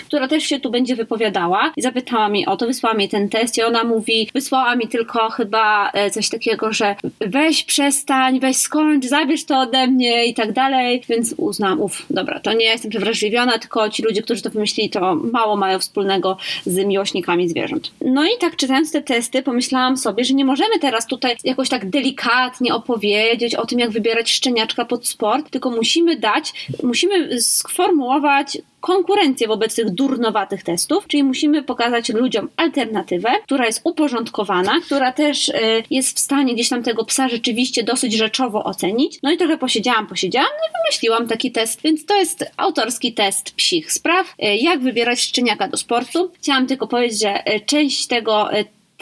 [0.07, 3.59] która też się tu będzie wypowiadała i zapytała mnie o to, wysłała mi ten test
[3.59, 9.07] i ona mówi, wysłała mi tylko chyba e, coś takiego, że weź przestań, weź skończ,
[9.07, 13.59] zabierz to ode mnie i tak dalej, więc uznałam, uff, dobra, to nie jestem przewrażliwiona,
[13.59, 17.90] tylko ci ludzie, którzy to wymyślili, to mało mają wspólnego z miłośnikami zwierząt.
[18.01, 21.90] No i tak czytając te testy, pomyślałam sobie, że nie możemy teraz tutaj jakoś tak
[21.90, 29.49] delikatnie opowiedzieć o tym, jak wybierać szczeniaczka pod sport, tylko musimy dać, musimy sformułować konkurencję
[29.49, 35.55] wobec tych durnowatych testów, czyli musimy pokazać ludziom alternatywę, która jest uporządkowana, która też y,
[35.90, 39.18] jest w stanie gdzieś tam tego psa rzeczywiście dosyć rzeczowo ocenić.
[39.23, 43.55] No i trochę posiedziałam, posiedziałam, no i wymyśliłam taki test, więc to jest autorski test
[43.55, 46.31] psich spraw, y, jak wybierać szczeniaka do sportu.
[46.38, 48.49] Chciałam tylko powiedzieć, że y, część tego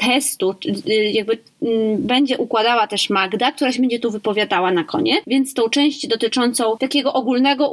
[0.01, 0.55] testu,
[0.89, 5.55] y, jakby mm, będzie układała też Magda, która się będzie tu wypowiadała na koniec, więc
[5.55, 7.71] tą część dotyczącą takiego ogólnego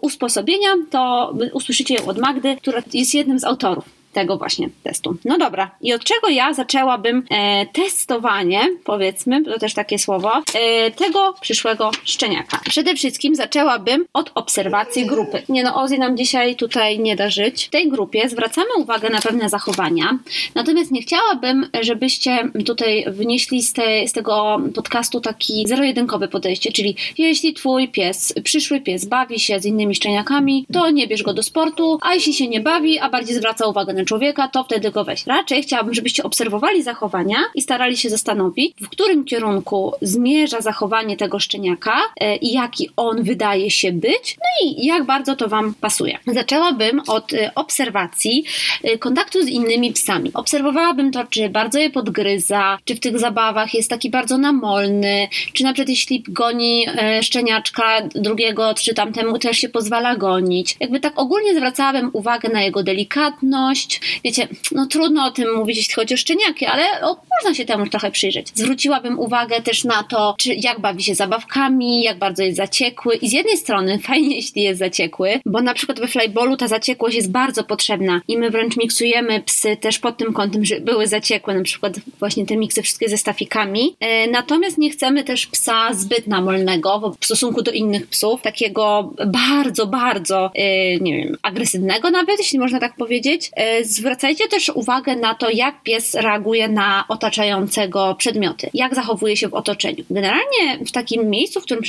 [0.00, 5.16] usposobienia to usłyszycie ją od Magdy, która jest jednym z autorów tego właśnie testu.
[5.24, 10.90] No dobra, i od czego ja zaczęłabym e, testowanie, powiedzmy, to też takie słowo, e,
[10.90, 12.60] tego przyszłego szczeniaka.
[12.68, 15.42] Przede wszystkim zaczęłabym od obserwacji grupy.
[15.48, 17.66] Nie no, Ozzy nam dzisiaj tutaj nie da żyć.
[17.66, 20.18] W tej grupie zwracamy uwagę na pewne zachowania,
[20.54, 26.96] natomiast nie chciałabym, żebyście tutaj wnieśli z, te, z tego podcastu taki zero-jedynkowy podejście, czyli
[27.18, 31.42] jeśli twój pies, przyszły pies bawi się z innymi szczeniakami, to nie bierz go do
[31.42, 35.04] sportu, a jeśli się nie bawi, a bardziej zwraca uwagę na człowieka, to wtedy go
[35.04, 35.26] weź.
[35.26, 41.38] Raczej chciałabym, żebyście obserwowali zachowania i starali się zastanowić, w którym kierunku zmierza zachowanie tego
[41.38, 46.18] szczeniaka e, i jaki on wydaje się być, no i jak bardzo to Wam pasuje.
[46.26, 48.44] Zaczęłabym od e, obserwacji
[48.82, 50.30] e, kontaktu z innymi psami.
[50.34, 55.64] Obserwowałabym to, czy bardzo je podgryza, czy w tych zabawach jest taki bardzo namolny, czy
[55.64, 56.86] na przykład jeśli goni
[57.22, 60.76] szczeniaczka drugiego, czy tamtemu też się pozwala gonić.
[60.80, 63.93] Jakby tak ogólnie zwracałabym uwagę na jego delikatność,
[64.24, 67.86] Wiecie, no trudno o tym mówić, jeśli chodzi o szczeniaki, ale o, można się temu
[67.86, 68.48] trochę przyjrzeć.
[68.54, 73.14] Zwróciłabym uwagę też na to, czy jak bawi się zabawkami, jak bardzo jest zaciekły.
[73.16, 77.16] I z jednej strony fajnie, jeśli jest zaciekły, bo na przykład we flyballu ta zaciekłość
[77.16, 81.54] jest bardzo potrzebna i my wręcz miksujemy psy też pod tym kątem, że były zaciekłe,
[81.54, 83.96] na przykład właśnie te miksy wszystkie ze stafikami.
[84.00, 89.86] E, natomiast nie chcemy też psa zbyt namolnego w stosunku do innych psów, takiego bardzo,
[89.86, 93.50] bardzo, e, nie wiem, agresywnego nawet, jeśli można tak powiedzieć.
[93.56, 99.48] E, zwracajcie też uwagę na to, jak pies reaguje na otaczającego przedmioty, jak zachowuje się
[99.48, 100.04] w otoczeniu.
[100.10, 101.82] Generalnie w takim miejscu, w którym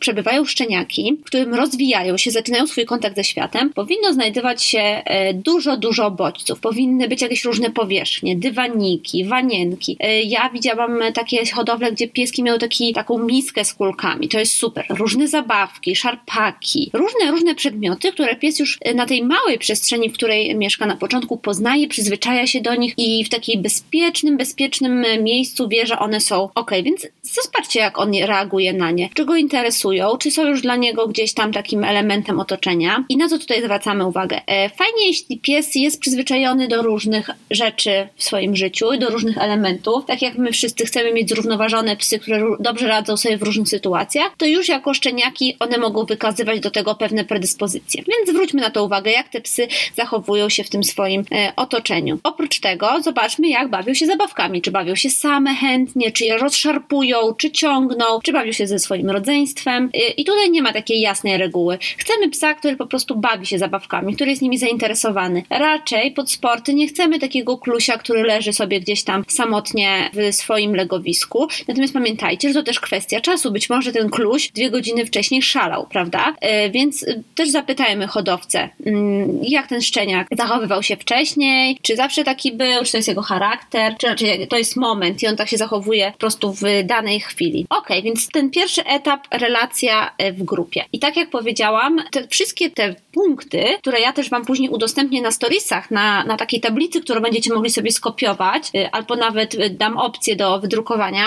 [0.00, 5.34] przebywają, szczeniaki, w którym rozwijają się, zaczynają swój kontakt ze światem, powinno znajdować się e,
[5.34, 6.60] dużo, dużo bodźców.
[6.60, 9.96] Powinny być jakieś różne powierzchnie, dywaniki, wanienki.
[10.00, 14.28] E, ja widziałam takie hodowle, gdzie pieski miały taki, taką miskę z kulkami.
[14.28, 14.84] To jest super.
[14.88, 20.12] Różne zabawki, szarpaki, różne, różne przedmioty, które pies już e, na tej małej przestrzeni, w
[20.12, 25.68] której mieszka na początku, poznaje, przyzwyczaja się do nich i w takiej bezpiecznym, bezpiecznym miejscu
[25.68, 26.70] wie, że one są ok.
[26.84, 29.08] Więc zobaczcie, jak on reaguje na nie.
[29.14, 33.28] Czy go interesują, czy są już dla niego gdzieś tam takim elementem otoczenia i na
[33.28, 34.40] co tutaj zwracamy uwagę.
[34.46, 39.38] E, fajnie, jeśli pies jest przyzwyczajony do różnych rzeczy w swoim życiu i do różnych
[39.38, 43.68] elementów, tak jak my wszyscy chcemy mieć zrównoważone psy, które dobrze radzą sobie w różnych
[43.68, 48.02] sytuacjach, to już jako szczeniaki one mogą wykazywać do tego pewne predyspozycje.
[48.08, 52.18] Więc zwróćmy na to uwagę, jak te psy zachowują się w tym swoim e, otoczeniu.
[52.22, 54.62] Oprócz tego zobaczmy, jak bawią się zabawkami.
[54.62, 59.10] Czy bawią się same chętnie, czy je rozszarpują, czy ciągną, czy bawią się ze swoim
[59.10, 59.90] rodzeństwem.
[59.94, 61.78] E, I tutaj nie ma takiej jasnej reguły.
[61.98, 65.42] Chcemy psa, który po prostu bawi się zabawkami, który jest nimi zainteresowany.
[65.50, 70.74] Raczej pod sporty nie chcemy takiego klusia, który leży sobie gdzieś tam samotnie w swoim
[70.74, 71.48] legowisku.
[71.68, 73.52] Natomiast pamiętajcie, że to też kwestia czasu.
[73.52, 76.34] Być może ten kluś dwie godziny wcześniej szalał, prawda?
[76.40, 81.09] E, więc też zapytajmy hodowcę, mm, jak ten szczeniak zachowywał się wcześniej,
[81.82, 85.26] czy zawsze taki był, czy to jest jego charakter, czy raczej to jest moment i
[85.26, 87.66] on tak się zachowuje po prostu w danej chwili.
[87.70, 90.84] Ok, więc ten pierwszy etap relacja e, w grupie.
[90.92, 95.30] I tak jak powiedziałam, te wszystkie te punkty, które ja też Wam później udostępnię na
[95.30, 99.98] storiesach, na, na takiej tablicy, którą będziecie mogli sobie skopiować, y, albo nawet y, dam
[99.98, 101.26] opcję do wydrukowania.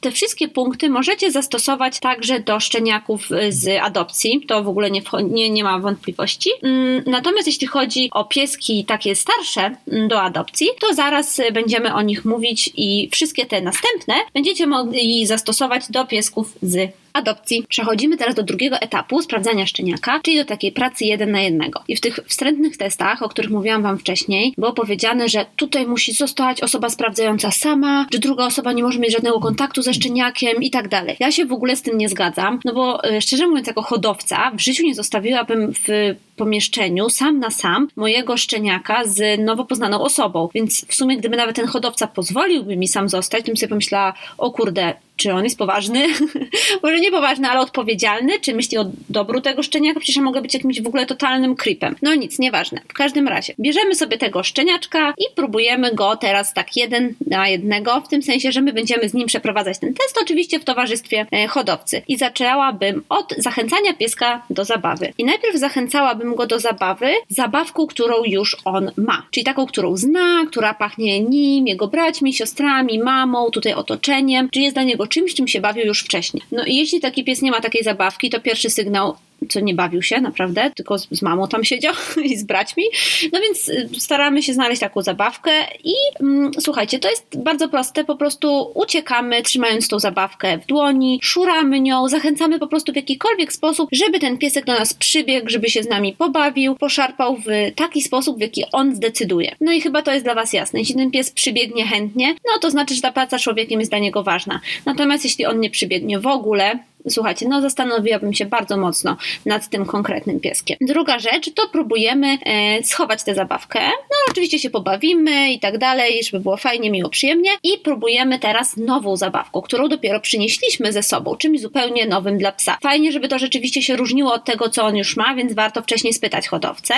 [0.00, 4.44] Te wszystkie punkty możecie zastosować także do szczeniaków z adopcji.
[4.48, 6.50] To w ogóle nie, nie, nie ma wątpliwości.
[6.62, 12.02] Mm, natomiast jeśli chodzi o pieski takie starsze mm, do adopcji, to zaraz będziemy o
[12.02, 17.64] nich mówić i wszystkie te następne będziecie mogli zastosować do piesków z adopcji.
[17.68, 21.82] Przechodzimy teraz do drugiego etapu sprawdzania szczeniaka, czyli do takiej pracy jeden na jednego.
[21.88, 26.12] I w tych wstrętnych testach, o których mówiłam Wam wcześniej, było powiedziane, że tutaj musi
[26.12, 30.70] zostać osoba sprawdzająca sama, że druga osoba nie może mieć żadnego kontaktu ze szczeniakiem i
[30.70, 31.16] tak dalej.
[31.20, 34.50] Ja się w ogóle z tym nie zgadzam, no bo e, szczerze mówiąc, jako hodowca
[34.50, 40.48] w życiu nie zostawiłabym w pomieszczeniu sam na sam mojego szczeniaka z nowo poznaną osobą.
[40.54, 44.50] Więc w sumie, gdyby nawet ten hodowca pozwoliłby mi sam zostać, bym sobie pomyślała, o
[44.50, 46.06] kurde, czy on jest poważny?
[46.82, 48.40] Może nie poważny, ale odpowiedzialny?
[48.40, 50.00] Czy myśli o dobru tego szczeniaka?
[50.00, 51.96] Przecież mogę być jakimś w ogóle totalnym creepem.
[52.02, 52.80] No nic, nieważne.
[52.88, 58.00] W każdym razie, bierzemy sobie tego szczeniaczka i próbujemy go teraz tak jeden na jednego,
[58.00, 61.46] w tym sensie, że my będziemy z nim przeprowadzać ten test, oczywiście w towarzystwie e,
[61.46, 62.02] hodowcy.
[62.08, 65.12] I zaczęłabym od zachęcania pieska do zabawy.
[65.18, 69.26] I najpierw zachęcałabym go do zabawy zabawką, którą już on ma.
[69.30, 74.76] Czyli taką, którą zna, która pachnie nim, jego braćmi, siostrami, mamą, tutaj otoczeniem, czy jest
[74.76, 76.42] dla niego czymś, czym się bawił już wcześniej.
[76.52, 79.16] No i jeśli taki pies nie ma takiej zabawki, to pierwszy sygnał
[79.48, 82.84] co nie bawił się naprawdę, tylko z, z, mamą tam siedział i z braćmi.
[83.32, 85.50] No więc y, staramy się znaleźć taką zabawkę
[85.84, 91.20] i mm, słuchajcie, to jest bardzo proste, po prostu uciekamy trzymając tą zabawkę w dłoni,
[91.22, 95.70] szuramy nią, zachęcamy po prostu w jakikolwiek sposób, żeby ten piesek do nas przybiegł, żeby
[95.70, 99.56] się z nami pobawił, poszarpał w taki sposób, w jaki on zdecyduje.
[99.60, 100.78] No i chyba to jest dla Was jasne.
[100.78, 104.22] Jeśli ten pies przybiegnie chętnie, no to znaczy, że ta praca człowiekiem jest dla niego
[104.22, 104.60] ważna.
[104.86, 106.78] Natomiast jeśli on nie przybiegnie w ogóle,
[107.10, 109.16] słuchajcie, no zastanowiłabym się bardzo mocno
[109.46, 110.76] nad tym konkretnym pieskiem.
[110.80, 113.80] Druga rzecz, to próbujemy e, schować tę zabawkę.
[113.80, 118.76] No oczywiście się pobawimy i tak dalej, żeby było fajnie, miło, przyjemnie i próbujemy teraz
[118.76, 122.78] nową zabawką, którą dopiero przynieśliśmy ze sobą, czymś zupełnie nowym dla psa.
[122.82, 126.12] Fajnie, żeby to rzeczywiście się różniło od tego, co on już ma, więc warto wcześniej
[126.12, 126.94] spytać hodowcę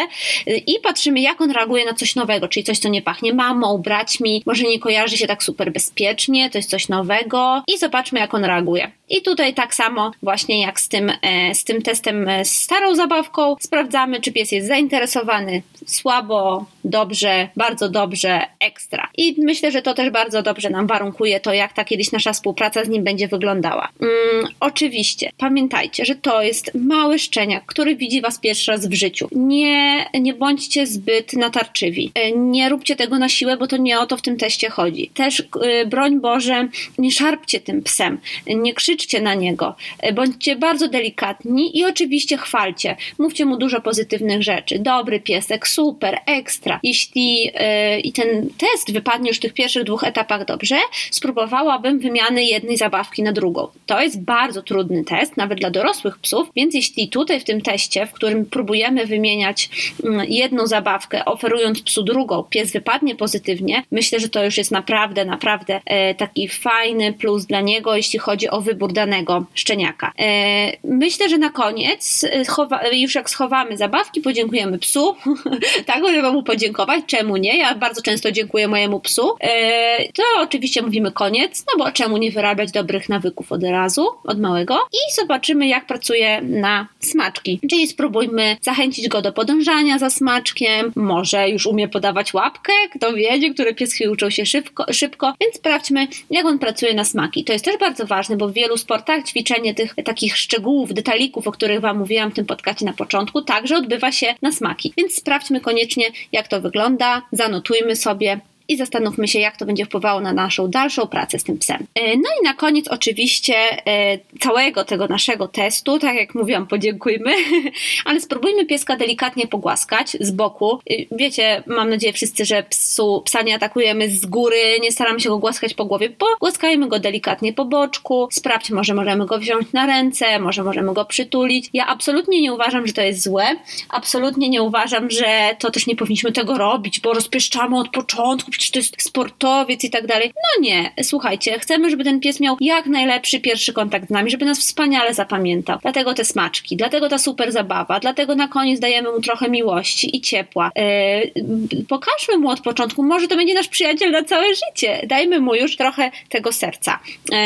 [0.46, 3.78] e, i patrzymy, jak on reaguje na coś nowego, czyli coś, co nie pachnie mamą,
[3.78, 8.34] braćmi, może nie kojarzy się tak super bezpiecznie, to jest coś nowego i zobaczmy, jak
[8.34, 8.90] on reaguje.
[9.10, 12.94] I tutaj tak samo właśnie jak z tym, e, z tym testem e, z starą
[12.94, 19.08] zabawką, sprawdzamy, czy pies jest zainteresowany słabo, dobrze, bardzo dobrze, ekstra.
[19.16, 22.84] I myślę, że to też bardzo dobrze nam warunkuje to, jak ta kiedyś nasza współpraca
[22.84, 23.88] z nim będzie wyglądała.
[24.00, 29.28] Mm, oczywiście, pamiętajcie, że to jest mały szczeniak, który widzi Was pierwszy raz w życiu.
[29.32, 32.12] Nie, nie bądźcie zbyt natarczywi.
[32.14, 35.10] E, nie róbcie tego na siłę, bo to nie o to w tym teście chodzi.
[35.14, 35.42] Też,
[35.86, 36.68] broń Boże,
[36.98, 42.96] nie szarpcie tym psem, nie krzyczcie na niego, yy, bądźcie bardzo delikatni i oczywiście chwalcie.
[43.18, 44.78] Mówcie mu dużo pozytywnych rzeczy.
[44.78, 46.80] Dobry piesek, super, ekstra.
[46.82, 50.76] Jeśli yy, i ten test wypadnie już w tych pierwszych dwóch etapach dobrze,
[51.10, 53.68] spróbowałabym wymiany jednej zabawki na drugą.
[53.86, 58.07] To jest bardzo trudny test, nawet dla dorosłych psów, więc jeśli tutaj w tym teście,
[58.07, 59.70] w którym próbujemy wymieniać
[60.05, 65.24] mm, jedną zabawkę, oferując psu drugą, pies wypadnie pozytywnie, myślę, że to już jest naprawdę,
[65.24, 70.12] naprawdę e, taki fajny plus dla niego, jeśli chodzi o wybór danego szczeniaka.
[70.18, 75.16] E, myślę, że na koniec, e, już jak schowamy zabawki, podziękujemy psu,
[75.86, 77.59] tak, żeby mu podziękować, czemu nie?
[77.59, 79.36] Ja bardzo często dziękuję mojemu psu.
[79.41, 84.41] E, to oczywiście mówimy koniec, no bo czemu nie wyrabiać dobrych nawyków od razu, od
[84.41, 87.61] małego i zobaczymy, jak pracuje na smaczki.
[87.70, 93.38] Czyli spróbujmy zachęcić go do podążania za smaczkiem, może już umie podawać łapkę, kto wie,
[93.38, 97.45] niektóre pieski uczą się szybko, szybko, więc sprawdźmy, jak on pracuje na smaki.
[97.45, 101.53] To jest też bardzo ważne, bo w wielu sportach ćwiczenie tych takich szczegółów, detalików, o
[101.53, 104.93] których Wam mówiłam w tym podcaście na początku, także odbywa się na smaki.
[104.97, 110.20] Więc sprawdźmy koniecznie, jak to wygląda, zanotujmy sobie i zastanówmy się, jak to będzie wpływało
[110.20, 111.86] na naszą dalszą pracę z tym psem.
[111.94, 113.54] E, no i na koniec oczywiście
[113.86, 117.32] e, całego tego naszego testu, tak jak mówiłam, podziękujmy,
[118.04, 120.78] ale spróbujmy pieska delikatnie pogłaskać z boku.
[120.90, 125.28] E, wiecie, mam nadzieję wszyscy, że psu, psa nie atakujemy z góry, nie staramy się
[125.28, 129.86] go głaskać po głowie, pogłaskajmy go delikatnie po boczku, sprawdź, może możemy go wziąć na
[129.86, 131.70] ręce, może możemy go przytulić.
[131.72, 133.44] Ja absolutnie nie uważam, że to jest złe,
[133.88, 138.72] absolutnie nie uważam, że to też nie powinniśmy tego robić, bo rozpieszczamy od początku, czy
[138.72, 140.32] to jest sportowiec i tak dalej.
[140.36, 144.44] No nie, słuchajcie, chcemy, żeby ten pies miał jak najlepszy pierwszy kontakt z nami, żeby
[144.44, 145.78] nas wspaniale zapamiętał.
[145.82, 150.20] Dlatego te smaczki, dlatego ta super zabawa, dlatego na koniec dajemy mu trochę miłości i
[150.20, 150.70] ciepła.
[150.76, 155.00] Yy, pokażmy mu od początku, może to będzie nasz przyjaciel na całe życie.
[155.06, 156.98] Dajmy mu już trochę tego serca.
[157.32, 157.38] Yy,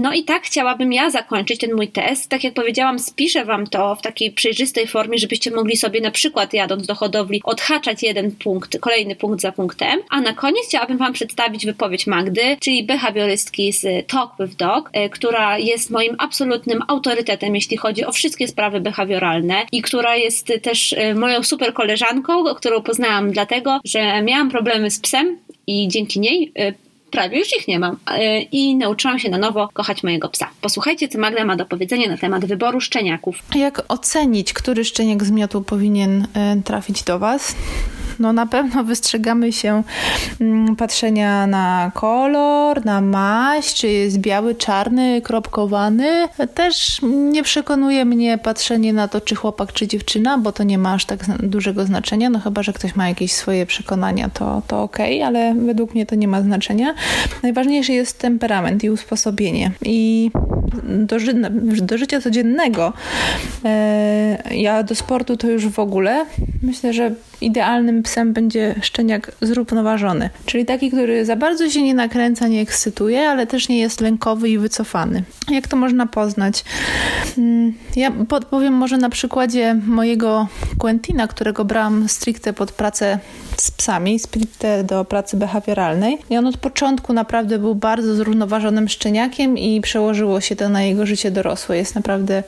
[0.00, 2.28] no i tak chciałabym ja zakończyć ten mój test.
[2.28, 6.52] Tak jak powiedziałam, spiszę wam to w takiej przejrzystej formie, żebyście mogli sobie na przykład
[6.52, 11.12] jadąc do hodowli odhaczać jeden punkt, kolejny punkt za punktem, a na koniec chciałabym Wam
[11.12, 17.54] przedstawić wypowiedź Magdy, czyli behawiorystki z Talk with Dog, e, która jest moim absolutnym autorytetem,
[17.54, 22.82] jeśli chodzi o wszystkie sprawy behawioralne i która jest też e, moją super koleżanką, którą
[22.82, 26.72] poznałam dlatego, że miałam problemy z psem i dzięki niej e,
[27.10, 27.96] prawie już ich nie mam
[28.52, 30.50] i nauczyłam się na nowo kochać mojego psa.
[30.60, 33.36] Posłuchajcie, co Magda ma do powiedzenia na temat wyboru szczeniaków.
[33.54, 36.26] Jak ocenić, który szczeniak z miotu powinien
[36.64, 37.56] trafić do Was?
[38.18, 39.82] no na pewno wystrzegamy się
[40.40, 46.28] mm, patrzenia na kolor, na maść, czy jest biały, czarny, kropkowany.
[46.54, 47.00] Też
[47.32, 51.04] nie przekonuje mnie patrzenie na to, czy chłopak, czy dziewczyna, bo to nie ma aż
[51.04, 55.26] tak dużego znaczenia, no chyba, że ktoś ma jakieś swoje przekonania, to, to okej, okay,
[55.26, 56.94] ale według mnie to nie ma znaczenia.
[57.42, 59.70] Najważniejszy jest temperament i usposobienie.
[59.82, 60.30] I
[60.84, 61.34] do, ży
[61.82, 62.92] do życia codziennego,
[63.64, 66.26] e, ja do sportu to już w ogóle,
[66.62, 70.30] myślę, że idealnym psem będzie szczeniak zrównoważony.
[70.46, 74.48] Czyli taki, który za bardzo się nie nakręca, nie ekscytuje, ale też nie jest lękowy
[74.48, 75.22] i wycofany.
[75.50, 76.64] Jak to można poznać?
[77.38, 83.18] Mm, ja podpowiem może na przykładzie mojego Quentina, którego brałam stricte pod pracę
[83.56, 86.18] z psami, stricte do pracy behawioralnej.
[86.30, 91.06] I on od początku naprawdę był bardzo zrównoważonym szczeniakiem i przełożyło się to na jego
[91.06, 91.76] życie dorosłe.
[91.76, 92.42] Jest naprawdę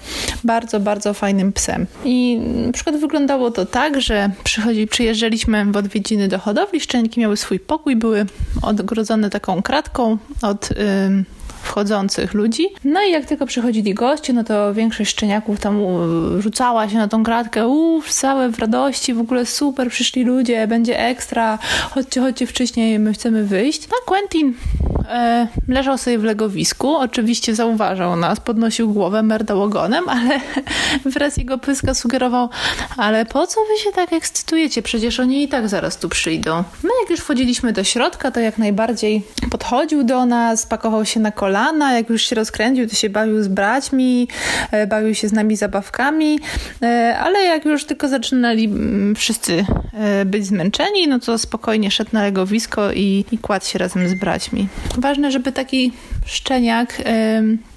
[0.44, 1.86] bardzo, bardzo fajnym psem.
[2.04, 7.36] I na przykład wyglądało to tak, że przychodzi, przyjeżdżaliśmy w odwiedziny do hodowli, szczeniaki miały
[7.36, 8.26] swój pokój, były
[8.62, 10.68] odgrodzone taką kratką od...
[11.62, 12.68] Wchodzących ludzi.
[12.84, 15.80] No i jak tylko przychodzili goście, no to większość szczeniaków tam
[16.40, 20.98] rzucała się na tą kratkę, uff, całe w radości, w ogóle super, przyszli ludzie, będzie
[20.98, 21.58] ekstra,
[21.90, 23.88] chodźcie, chodźcie wcześniej, my chcemy wyjść.
[23.88, 24.54] No Quentin
[25.08, 30.40] e, leżał sobie w legowisku, oczywiście zauważał nas, podnosił głowę, merdał ogonem, ale
[31.14, 32.48] wraz jego pyska sugerował,
[32.96, 34.82] ale po co wy się tak ekscytujecie?
[34.82, 36.64] Przecież oni i tak zaraz tu przyjdą.
[36.82, 41.32] My jak już wchodziliśmy do środka, to jak najbardziej podchodził do nas, pakował się na
[41.32, 44.28] kolana, kolana, jak już się rozkręcił, to się bawił z braćmi,
[44.70, 46.38] e, bawił się z nami zabawkami,
[46.82, 52.10] e, ale jak już tylko zaczynali mm, wszyscy e, być zmęczeni, no to spokojnie szedł
[52.12, 54.68] na legowisko i, i kładł się razem z braćmi.
[54.98, 55.92] Ważne, żeby taki
[56.24, 57.02] szczeniak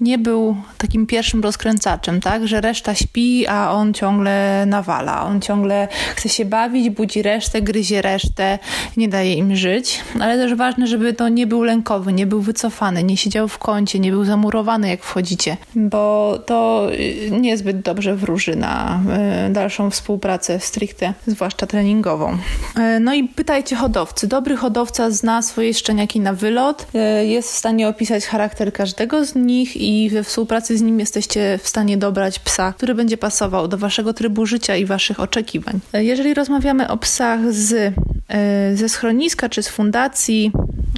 [0.01, 2.47] nie był takim pierwszym rozkręcaczem, tak?
[2.47, 5.23] Że reszta śpi, a on ciągle nawala.
[5.25, 8.59] On ciągle chce się bawić, budzi resztę, gryzie resztę,
[8.97, 10.01] nie daje im żyć.
[10.21, 13.99] Ale też ważne, żeby to nie był lękowy, nie był wycofany, nie siedział w kącie,
[13.99, 18.99] nie był zamurowany, jak wchodzicie, bo to y, niezbyt dobrze wróży na
[19.47, 22.37] y, dalszą współpracę stricte, zwłaszcza treningową.
[22.75, 24.27] E, No i pytajcie hodowcy.
[24.27, 29.35] Dobry hodowca zna swoje szczeniaki na wylot, e, jest w stanie opisać charakter każdego z
[29.35, 33.77] nich i we współpracy z nim jesteście w stanie dobrać psa, który będzie pasował do
[33.77, 35.79] waszego trybu życia i waszych oczekiwań.
[35.93, 37.93] E, Jeżeli rozmawiamy o psach z,
[38.29, 40.51] e, ze schroniska czy z fundacji,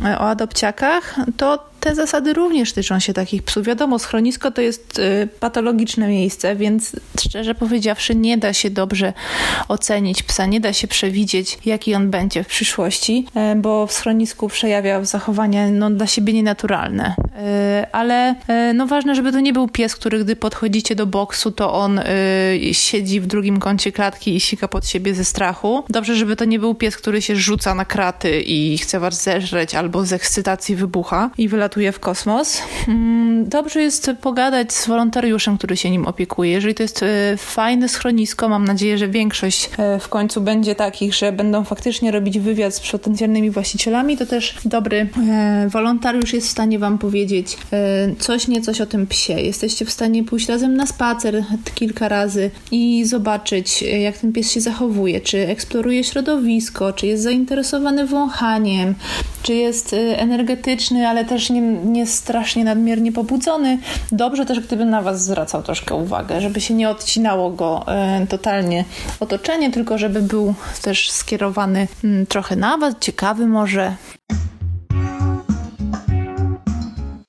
[0.05, 3.65] e, o adopciakach, to te zasady również tyczą się takich psów.
[3.65, 9.13] Wiadomo, schronisko to jest y, patologiczne miejsce, więc szczerze powiedziawszy, nie da się dobrze
[9.67, 13.25] ocenić psa, nie da się przewidzieć, jaki on będzie w przyszłości,
[13.55, 17.15] bo w schronisku przejawia zachowania no, dla siebie nienaturalne.
[17.35, 18.35] Y, ale
[18.69, 21.99] y, no, ważne, żeby to nie był pies, który gdy podchodzicie do boksu, to on
[21.99, 22.03] y,
[22.71, 25.83] siedzi w drugim kącie klatki i sika pod siebie ze strachu.
[25.89, 29.75] Dobrze, żeby to nie był pies, który się rzuca na kraty i chce was zeżreć
[29.75, 32.61] albo z ekscytacji wybucha i wylatuje w kosmos.
[32.87, 36.51] Mm, Dobrze jest pogadać z wolontariuszem, który się nim opiekuje.
[36.51, 41.13] Jeżeli to jest e, fajne schronisko, mam nadzieję, że większość e, w końcu będzie takich,
[41.13, 46.51] że będą faktycznie robić wywiad z potencjalnymi właścicielami, to też dobry e, wolontariusz jest w
[46.51, 47.14] stanie wam powiedzieć
[47.71, 49.33] e, coś, nie coś o tym psie.
[49.33, 51.43] Jesteście w stanie pójść razem na spacer
[51.75, 57.23] kilka razy i zobaczyć, e, jak ten pies się zachowuje, czy eksploruje środowisko, czy jest
[57.23, 58.95] zainteresowany wąchaniem,
[59.43, 63.79] czy jest e, energetyczny, ale też nie, nie strasznie nadmiernie pobudzony.
[64.11, 67.85] Dobrze też, gdyby na Was zwracał troszkę uwagę, żeby się nie odcinało go
[68.29, 68.85] totalnie
[69.19, 73.95] otoczenie, tylko żeby był też skierowany mm, trochę na Was, ciekawy może.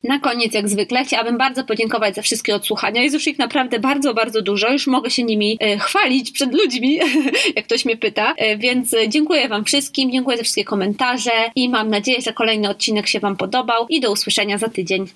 [0.08, 3.02] Na koniec, jak zwykle, chciałabym bardzo podziękować za wszystkie odsłuchania.
[3.02, 4.72] Jest już ich naprawdę bardzo, bardzo dużo.
[4.72, 7.00] Już mogę się nimi e, chwalić przed ludźmi,
[7.56, 8.34] jak ktoś mnie pyta.
[8.36, 12.68] E, więc e, dziękuję Wam wszystkim, dziękuję za wszystkie komentarze i mam nadzieję, że kolejny
[12.68, 15.04] odcinek się Wam podobał i do usłyszenia za tydzień.